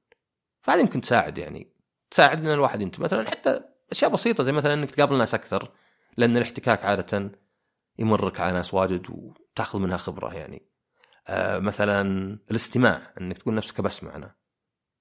فهذه 0.61 0.79
يمكن 0.79 1.01
تساعد 1.01 1.37
يعني. 1.37 1.73
تساعد 2.11 2.39
إن 2.39 2.53
الواحد 2.53 2.81
انت 2.81 2.99
مثلا 2.99 3.29
حتى 3.29 3.59
أشياء 3.91 4.11
بسيطة 4.11 4.43
زي 4.43 4.51
مثلا 4.51 4.73
إنك 4.73 4.91
تقابل 4.91 5.17
ناس 5.17 5.33
أكثر 5.33 5.71
لأن 6.17 6.37
الاحتكاك 6.37 6.85
عادة 6.85 7.31
يمرك 7.99 8.39
على 8.39 8.53
ناس 8.53 8.73
واجد 8.73 9.07
وتأخذ 9.09 9.79
منها 9.79 9.97
خبرة 9.97 10.33
يعني. 10.33 10.72
مثلا 11.29 12.01
الاستماع 12.51 13.13
إنك 13.21 13.37
تقول 13.37 13.55
نفسك 13.55 13.81
بسمع 13.81 14.15
أنا. 14.15 14.35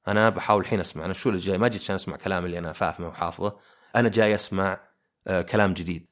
أنا 0.09 0.29
بحاول 0.31 0.61
الحين 0.61 0.81
أسمع 0.81 1.05
أنا 1.05 1.13
شو 1.13 1.29
اللي 1.29 1.41
جاي؟ 1.41 1.59
ما 1.59 1.69
جيت 1.69 1.81
عشان 1.83 1.95
أسمع 1.95 2.17
كلام 2.17 2.45
اللي 2.45 2.59
أنا 2.59 2.73
فاهمه 2.73 3.09
وحافظه. 3.09 3.59
أنا 3.97 4.09
جاي 4.09 4.35
أسمع 4.35 4.81
آه 5.27 5.43
كلام 5.43 5.75
جديد. 5.75 6.07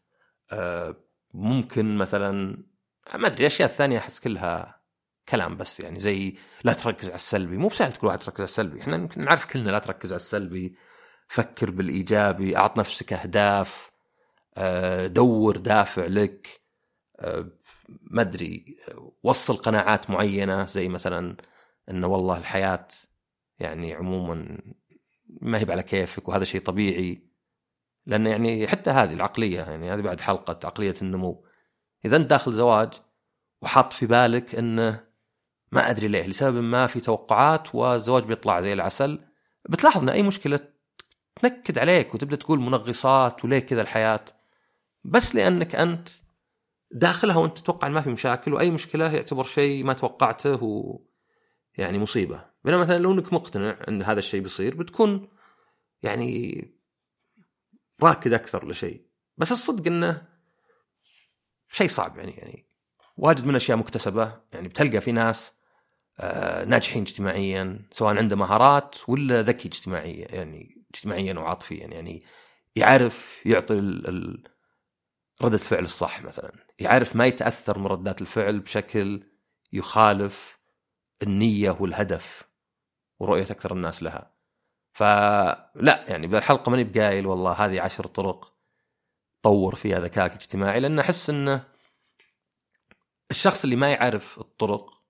آه 0.50 0.96
ممكن 1.34 1.96
مثلا 1.98 2.62
ما 3.14 3.26
أدري 3.26 3.40
الأشياء 3.40 3.68
الثانية 3.68 3.98
أحس 3.98 4.20
كلها 4.20 4.80
كلام 5.28 5.56
بس 5.56 5.80
يعني 5.80 6.00
زي 6.00 6.36
لا 6.64 6.72
تركز 6.72 7.06
على 7.06 7.14
السلبي. 7.14 7.56
مو 7.56 7.68
بسهل 7.68 7.92
تقول 7.92 8.08
واحد 8.08 8.18
تركز 8.18 8.40
على 8.40 8.48
السلبي. 8.48 8.80
إحنا 8.80 8.96
يمكن 8.96 9.20
نعرف 9.20 9.46
كلنا 9.46 9.70
لا 9.70 9.78
تركز 9.78 10.12
على 10.12 10.20
السلبي. 10.20 10.76
فكر 11.28 11.70
بالإيجابي 11.70 12.56
أعط 12.56 12.78
نفسك 12.78 13.12
أهداف. 13.12 13.90
آه، 14.56 15.06
دور 15.06 15.56
دافع 15.56 16.06
لك. 16.06 16.60
آه، 17.20 17.48
ما 18.02 18.22
أدري 18.22 18.76
وصل 19.22 19.56
قناعات 19.56 20.10
معينة 20.10 20.66
زي 20.66 20.88
مثلا 20.88 21.36
إنه 21.90 22.06
والله 22.06 22.38
الحياة 22.38 22.88
يعني 23.58 23.94
عموما 23.94 24.58
ما 25.40 25.58
هي 25.58 25.72
على 25.72 25.82
كيفك 25.82 26.28
وهذا 26.28 26.44
شيء 26.44 26.60
طبيعي. 26.60 27.30
لأن 28.06 28.26
يعني 28.26 28.68
حتى 28.68 28.90
هذه 28.90 29.14
العقلية 29.14 29.60
يعني 29.60 29.90
هذه 29.90 30.00
بعد 30.00 30.20
حلقة 30.20 30.66
عقلية 30.66 30.94
النمو. 31.02 31.46
اذا 32.04 32.16
انت 32.16 32.30
داخل 32.30 32.52
زواج 32.52 32.92
وحاط 33.62 33.92
في 33.92 34.06
بالك 34.06 34.54
إنه 34.54 35.04
ما 35.72 35.90
أدري 35.90 36.08
ليه 36.08 36.26
لسبب 36.26 36.56
ما 36.62 36.86
في 36.86 37.00
توقعات 37.00 37.74
والزواج 37.74 38.24
بيطلع 38.24 38.60
زي 38.60 38.72
العسل. 38.72 39.20
بتلاحظ 39.68 40.02
إن 40.02 40.08
أي 40.08 40.22
مشكلة 40.22 40.60
تنكد 41.42 41.78
عليك 41.78 42.14
وتبدأ 42.14 42.36
تقول 42.36 42.60
منغصات 42.60 43.44
وليه 43.44 43.58
كذا 43.58 43.82
الحياة. 43.82 44.24
بس 45.04 45.34
لأنك 45.34 45.74
أنت 45.74 46.08
داخلها 46.90 47.36
وانت 47.36 47.58
تتوقع 47.58 47.88
ما 47.88 48.00
في 48.00 48.10
مشاكل 48.10 48.52
وأي 48.52 48.70
مشكلة 48.70 49.12
يعتبر 49.12 49.42
شيء 49.42 49.84
ما 49.84 49.92
توقعته 49.92 50.64
و 50.64 51.00
يعني 51.78 51.98
مصيبة. 51.98 52.44
بينما 52.64 52.82
مثلا 52.82 52.98
لو 52.98 53.12
إنك 53.12 53.32
مقتنع 53.32 53.78
إن 53.88 54.02
هذا 54.02 54.18
الشيء 54.18 54.40
بيصير 54.40 54.76
بتكون 54.76 55.28
يعني 56.02 56.64
راكد 58.02 58.32
أكثر 58.32 58.68
لشيء. 58.68 59.06
بس 59.36 59.52
الصدق 59.52 59.86
إنه 59.86 60.22
شيء 61.68 61.88
صعب 61.88 62.18
يعني 62.18 62.32
يعني 62.32 62.66
واجد 63.16 63.44
من 63.44 63.50
الاشياء 63.50 63.78
مكتسبة 63.78 64.40
يعني 64.52 64.68
بتلقى 64.68 65.00
في 65.00 65.12
ناس 65.12 65.52
آه 66.20 66.64
ناجحين 66.64 67.02
اجتماعيا 67.02 67.88
سواء 67.90 68.16
عنده 68.16 68.36
مهارات 68.36 68.96
ولا 69.08 69.42
ذكي 69.42 69.68
اجتماعيا 69.68 70.34
يعني 70.34 70.84
اجتماعيا 70.94 71.34
وعاطفيا 71.34 71.86
يعني 71.86 72.22
يعرف 72.76 73.46
يعطي 73.46 73.74
ردة 75.42 75.54
الفعل 75.54 75.84
الصح 75.84 76.22
مثلا. 76.22 76.52
يعرف 76.80 77.16
ما 77.16 77.26
يتأثر 77.26 77.78
من 77.78 77.86
ردات 77.86 78.20
الفعل 78.20 78.60
بشكل 78.60 79.22
يخالف 79.72 80.58
النية 81.22 81.76
والهدف 81.80 82.44
ورؤية 83.18 83.42
أكثر 83.42 83.72
الناس 83.72 84.02
لها. 84.02 84.34
فلا 84.92 86.04
يعني 86.08 86.26
بالحلقة 86.26 86.70
ماني 86.70 86.84
بقايل 86.84 87.26
والله 87.26 87.52
هذه 87.52 87.80
عشر 87.80 88.06
طرق 88.06 88.54
طور 89.42 89.74
فيها 89.74 90.00
ذكائك 90.00 90.32
الاجتماعي 90.32 90.80
لأن 90.80 90.98
أحس 90.98 91.30
أنه 91.30 91.64
الشخص 93.30 93.64
اللي 93.64 93.76
ما 93.76 93.90
يعرف 93.90 94.38
الطرق 94.38 95.00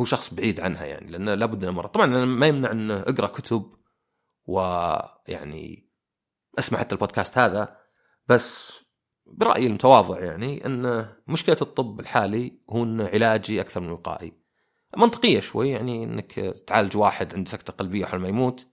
هو 0.00 0.04
شخص 0.04 0.34
بعيد 0.34 0.60
عنها 0.60 0.84
يعني 0.84 1.10
لأنه 1.10 1.34
لابد 1.34 1.64
إنه 1.64 1.72
مرة. 1.72 1.86
طبعا 1.86 2.06
ما 2.24 2.46
يمنع 2.46 2.70
أنه 2.70 3.00
أقرأ 3.00 3.26
كتب 3.26 3.72
ويعني 4.46 5.88
أسمع 6.58 6.78
حتى 6.78 6.94
البودكاست 6.94 7.38
هذا 7.38 7.78
بس 8.26 8.72
برأيي 9.28 9.66
المتواضع 9.66 10.20
يعني 10.20 10.66
أن 10.66 11.08
مشكلة 11.26 11.56
الطب 11.62 12.00
الحالي 12.00 12.60
هو 12.70 12.82
انه 12.82 13.08
علاجي 13.08 13.60
أكثر 13.60 13.80
من 13.80 13.90
وقائي. 13.90 14.32
منطقية 14.96 15.40
شوي 15.40 15.70
يعني 15.70 16.04
أنك 16.04 16.32
تعالج 16.66 16.96
واحد 16.96 17.34
عنده 17.34 17.50
سكتة 17.50 17.72
قلبية 17.72 18.06
حول 18.06 18.20
ما 18.20 18.28
يموت 18.28 18.66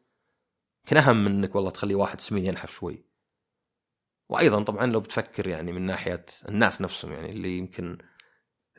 كان 0.88 0.98
أهم 0.98 1.26
من 1.26 1.32
أنك 1.32 1.56
والله 1.56 1.70
تخلي 1.70 1.96
واحد 1.96 2.22
سمين 2.22 2.46
ينحف 2.46 2.72
شوي. 2.72 3.06
وأيضا 4.30 4.64
طبعا 4.64 4.86
لو 4.86 5.00
بتفكر 5.00 5.48
يعني 5.48 5.72
من 5.72 5.82
ناحية 5.82 6.26
الناس 6.50 6.82
نفسهم 6.82 7.12
يعني 7.12 7.30
اللي 7.30 7.58
يمكن 7.58 7.98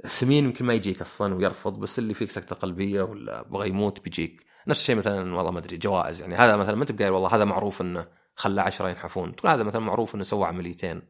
سمين 0.07 0.45
يمكن 0.45 0.65
ما 0.65 0.75
يجيك 0.75 1.01
أصلا 1.01 1.35
ويرفض 1.35 1.81
بس 1.81 1.99
اللي 1.99 2.15
فيك 2.15 2.31
سكتة 2.31 2.57
قلبية 2.57 3.03
ولا 3.03 3.43
بغى 3.43 3.69
يموت 3.69 4.01
بيجيك 4.01 4.47
نفس 4.69 4.81
الشيء 4.81 4.97
مثلا 4.97 5.37
والله 5.37 5.51
ما 5.51 5.59
أدري 5.59 5.77
جوائز 5.77 6.21
يعني 6.21 6.35
هذا 6.35 6.57
مثلا 6.57 6.75
ما 6.75 6.83
انت 6.83 7.03
والله 7.03 7.35
هذا 7.35 7.45
معروف 7.45 7.81
إنه 7.81 8.07
خلى 8.35 8.61
عشرة 8.61 8.89
ينحفون 8.89 9.37
تقول 9.37 9.53
هذا 9.53 9.63
مثلا 9.63 9.81
معروف 9.81 10.15
إنه 10.15 10.25
سوى 10.25 10.45
عمليتين 10.47 11.03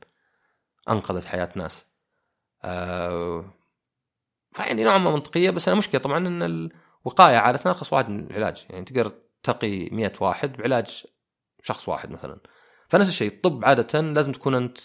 أنقذت 0.89 1.25
حياة 1.25 1.49
ناس. 1.57 1.87
أه 2.65 3.45
فيعني 4.53 4.85
نوعا 4.85 4.99
ما 4.99 5.11
منطقية 5.11 5.51
بس 5.51 5.69
أنا 5.69 5.77
مشكلة 5.79 6.01
طبعا 6.01 6.19
إن 6.19 6.43
الوقاية 6.43 7.37
عادة 7.37 7.61
ارخص 7.67 7.93
واحد 7.93 8.11
من 8.11 8.27
العلاج. 8.31 8.67
يعني 8.71 8.85
تقدر 8.85 9.13
تقي 9.43 9.89
100 9.91 10.13
واحد 10.21 10.57
بعلاج 10.57 11.05
شخص 11.63 11.89
واحد 11.89 12.11
مثلا. 12.11 12.41
فنفس 12.89 13.09
الشيء 13.09 13.33
الطب 13.33 13.65
عادة 13.65 14.01
لازم 14.01 14.33
تكون 14.33 14.55
أنت 14.55 14.79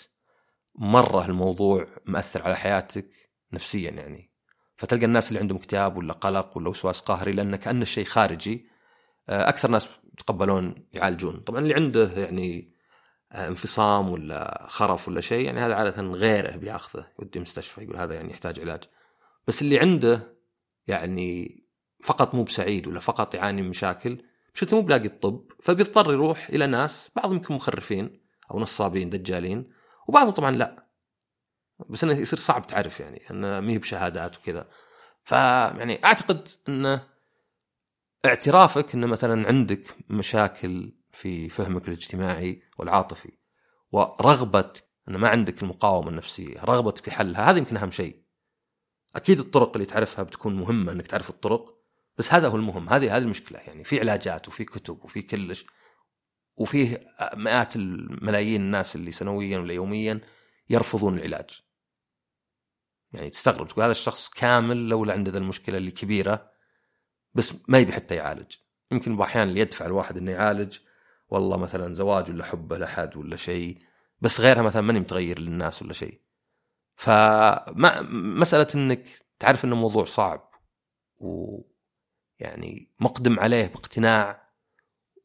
مرة 0.75 1.25
الموضوع 1.25 1.87
مأثر 2.05 2.43
على 2.43 2.55
حياتك 2.55 3.31
نفسيا 3.53 3.91
يعني. 3.91 4.31
فتلقى 4.77 5.05
الناس 5.05 5.29
اللي 5.29 5.39
عندهم 5.39 5.57
اكتئاب 5.57 5.97
ولا 5.97 6.13
قلق 6.13 6.57
ولا 6.57 6.69
وسواس 6.69 6.99
قهري 6.99 7.31
لأن 7.31 7.55
كأن 7.55 7.81
الشيء 7.81 8.05
خارجي 8.05 8.67
آه، 9.29 9.49
أكثر 9.49 9.69
ناس 9.69 9.89
يتقبلون 10.13 10.87
يعالجون. 10.93 11.39
طبعا 11.39 11.59
اللي 11.59 11.73
عنده 11.73 12.11
يعني 12.11 12.59
آه، 12.59 12.80
انفصام 13.31 14.09
ولا 14.09 14.65
خرف 14.69 15.07
ولا 15.07 15.21
شيء 15.21 15.45
يعني 15.45 15.59
هذا 15.59 15.75
عادة 15.75 16.01
غيره 16.01 16.55
بياخذه 16.55 17.07
يودي 17.19 17.39
مستشفى 17.39 17.83
يقول 17.83 17.97
هذا 17.97 18.15
يعني 18.15 18.31
يحتاج 18.31 18.59
علاج. 18.59 18.83
بس 19.47 19.61
اللي 19.61 19.79
عنده 19.79 20.37
يعني 20.87 21.61
فقط 22.03 22.35
مو 22.35 22.43
بسعيد 22.43 22.87
ولا 22.87 22.99
فقط 22.99 23.35
يعاني 23.35 23.61
من 23.61 23.69
مشاكل 23.69 24.23
بشكل 24.55 24.75
مو 24.75 24.81
بلاقي 24.81 25.05
الطب 25.05 25.51
فبيضطر 25.59 26.13
يروح 26.13 26.49
إلى 26.49 26.67
ناس 26.67 27.09
بعضهم 27.15 27.35
يكون 27.35 27.55
مخرفين 27.55 28.21
أو 28.51 28.59
نصابين 28.59 29.09
دجالين 29.09 29.71
وبعضهم 30.07 30.31
طبعا 30.31 30.51
لا. 30.51 30.87
بس 31.89 32.03
إنه 32.03 32.13
يصير 32.13 32.39
صعب 32.39 32.67
تعرف 32.67 32.99
يعني 32.99 33.29
إنه 33.31 33.59
ما 33.59 33.71
هي 33.71 33.77
بشهادات 33.77 34.37
وكذا. 34.37 34.67
فيعني 35.23 36.05
أعتقد 36.05 36.47
إنه 36.69 37.07
اعترافك 38.25 38.93
ان 38.95 39.07
مثلا 39.07 39.47
عندك 39.47 39.95
مشاكل 40.09 40.91
في 41.13 41.49
فهمك 41.49 41.87
الاجتماعي 41.87 42.61
والعاطفي 42.77 43.31
ورغبتك 43.91 44.91
ان 45.09 45.15
ما 45.15 45.29
عندك 45.29 45.63
المقاومة 45.63 46.09
النفسية، 46.09 46.59
رغبتك 46.63 47.03
في 47.03 47.11
حلها 47.11 47.51
هذا 47.51 47.57
يمكن 47.57 47.77
أهم 47.77 47.91
شيء. 47.91 48.23
أكيد 49.15 49.39
الطرق 49.39 49.71
اللي 49.73 49.85
تعرفها 49.85 50.23
بتكون 50.23 50.55
مهمة 50.55 50.91
إنك 50.91 51.07
تعرف 51.07 51.29
الطرق 51.29 51.77
بس 52.17 52.33
هذا 52.33 52.47
هو 52.47 52.55
المهم، 52.55 52.89
هذه 52.89 53.17
هذه 53.17 53.21
المشكلة 53.21 53.59
يعني 53.59 53.83
في 53.83 53.99
علاجات 53.99 54.47
وفي 54.47 54.65
كتب 54.65 55.03
وفي 55.03 55.21
كلش 55.21 55.65
وفيه 56.55 57.07
مئات 57.33 57.75
الملايين 57.75 58.61
الناس 58.61 58.95
اللي 58.95 59.11
سنويا 59.11 59.57
ولا 59.57 59.73
يوميا 59.73 60.21
يرفضون 60.69 61.17
العلاج. 61.17 61.61
يعني 63.13 63.29
تستغرب 63.29 63.67
تقول 63.67 63.83
هذا 63.83 63.91
الشخص 63.91 64.29
كامل 64.29 64.89
لولا 64.89 65.13
عنده 65.13 65.37
المشكلة 65.37 65.77
اللي 65.77 65.91
كبيرة 65.91 66.51
بس 67.33 67.53
ما 67.67 67.79
يبي 67.79 67.93
حتى 67.93 68.15
يعالج 68.15 68.55
يمكن 68.91 69.13
الاحيان 69.13 69.49
اللي 69.49 69.59
يدفع 69.59 69.85
الواحد 69.85 70.17
إنه 70.17 70.31
يعالج 70.31 70.79
والله 71.31 71.57
مثلا 71.57 71.93
زواج 71.93 72.29
ولا 72.31 72.45
حبه 72.45 72.77
لاحد 72.77 73.17
ولا 73.17 73.35
شيء 73.35 73.77
بس 74.21 74.41
غيرها 74.41 74.61
مثلا 74.61 74.81
ماني 74.81 74.99
متغير 74.99 75.39
للناس 75.39 75.81
ولا 75.81 75.93
شيء. 75.93 76.21
فما 76.95 78.01
مسألة 78.11 78.67
إنك 78.75 79.07
تعرف 79.39 79.65
إنه 79.65 79.75
موضوع 79.75 80.05
صعب 80.05 80.51
ويعني 81.17 82.91
مقدم 82.99 83.39
عليه 83.39 83.67
باقتناع 83.67 84.51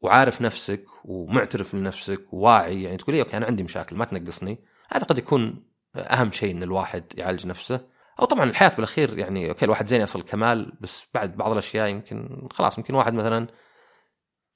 وعارف 0.01 0.43
نفسك 0.43 0.85
ومعترف 1.05 1.75
لنفسك 1.75 2.33
وواعي 2.33 2.83
يعني 2.83 2.97
تقول 2.97 3.15
لي 3.15 3.23
أوكي 3.23 3.37
أنا 3.37 3.47
عندي 3.47 3.63
مشاكل 3.63 3.97
ما 3.97 4.05
تنقصني. 4.05 4.59
هذا 4.91 5.05
قد 5.05 5.19
يكون 5.19 5.65
أهم 5.97 6.31
شيء 6.31 6.51
إن 6.57 6.63
الواحد 6.63 7.05
يعالج 7.19 7.47
نفسه. 7.47 7.87
أو 8.21 8.25
طبعا 8.25 8.45
الحياة 8.45 8.69
بالأخير 8.69 9.19
يعني 9.19 9.49
okay 9.49 9.65
الواحد 9.65 9.87
زين 9.87 10.01
يصل 10.01 10.19
الكمال 10.19 10.73
بس 10.81 11.07
بعد 11.15 11.37
بعض 11.37 11.53
الأشياء 11.53 11.89
يمكن 11.89 12.49
خلاص 12.51 12.79
يمكن 12.79 12.95
واحد 12.95 13.15
مثلا 13.15 13.47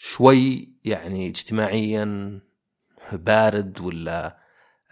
شوي 0.03 0.75
يعني 0.85 1.29
اجتماعيا 1.29 2.41
بارد 3.13 3.81
ولا 3.81 4.39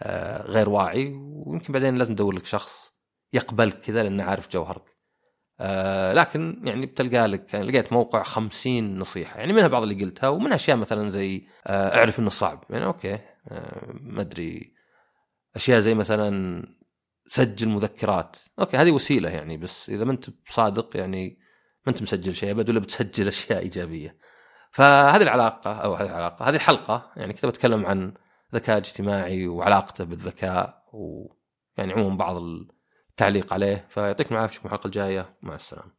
آه، 0.01 0.41
غير 0.47 0.69
واعي 0.69 1.13
ويمكن 1.15 1.73
بعدين 1.73 1.95
لازم 1.95 2.15
تدور 2.15 2.35
لك 2.35 2.45
شخص 2.45 2.93
يقبلك 3.33 3.79
كذا 3.79 4.03
لأنه 4.03 4.23
عارف 4.23 4.49
جوهرك. 4.51 4.83
آه، 5.59 6.13
لكن 6.13 6.61
يعني 6.63 6.85
بتلقى 6.85 7.27
لك 7.27 7.53
يعني 7.53 7.65
لقيت 7.65 7.93
موقع 7.93 8.23
خمسين 8.23 8.99
نصيحة 8.99 9.39
يعني 9.39 9.53
منها 9.53 9.67
بعض 9.67 9.83
اللي 9.83 10.03
قلتها 10.03 10.29
ومنها 10.29 10.55
أشياء 10.55 10.77
مثلا 10.77 11.09
زي 11.09 11.47
آه، 11.67 11.97
أعرف 11.97 12.19
إنه 12.19 12.29
صعب. 12.29 12.63
يعني 12.69 12.85
okay 12.85 13.19
ما 14.01 14.21
أدري. 14.21 14.73
أشياء 15.55 15.79
زي 15.79 15.93
مثلا 15.93 16.63
سجل 17.25 17.69
مذكرات. 17.69 18.35
أوكي 18.59 18.77
هذه 18.77 18.91
وسيلة 18.91 19.29
يعني 19.29 19.57
بس 19.57 19.89
إذا 19.89 20.03
ما 20.03 20.11
أنت 20.11 20.25
صادق 20.47 20.97
يعني 20.97 21.39
ما 21.85 21.91
أنت 21.91 22.01
مسجل 22.01 22.35
شيء 22.35 22.51
أبد 22.51 22.69
ولا 22.69 22.79
بتسجل 22.79 23.27
أشياء 23.27 23.59
إيجابية. 23.59 24.28
فهذه 24.71 25.21
العلاقة 25.21 25.73
أو 25.73 25.93
هذه 25.93 26.09
العلاقة 26.09 26.49
هذه 26.49 26.55
الحلقة 26.55 27.11
يعني 27.15 27.33
كنت 27.33 27.45
بتكلم 27.45 27.85
عن 27.85 28.13
ذكاء 28.55 28.77
اجتماعي 28.77 29.47
وعلاقته 29.47 30.03
بالذكاء 30.03 30.83
ويعني 30.93 31.93
عموما 31.93 32.17
بعض 32.17 32.37
التعليق 33.09 33.53
عليه. 33.53 33.87
فيعطيكم 33.89 34.35
العافية 34.35 34.59
في 34.59 34.65
الحلقة 34.65 34.87
الجاية. 34.87 35.37
مع 35.41 35.55
السلامة. 35.55 35.98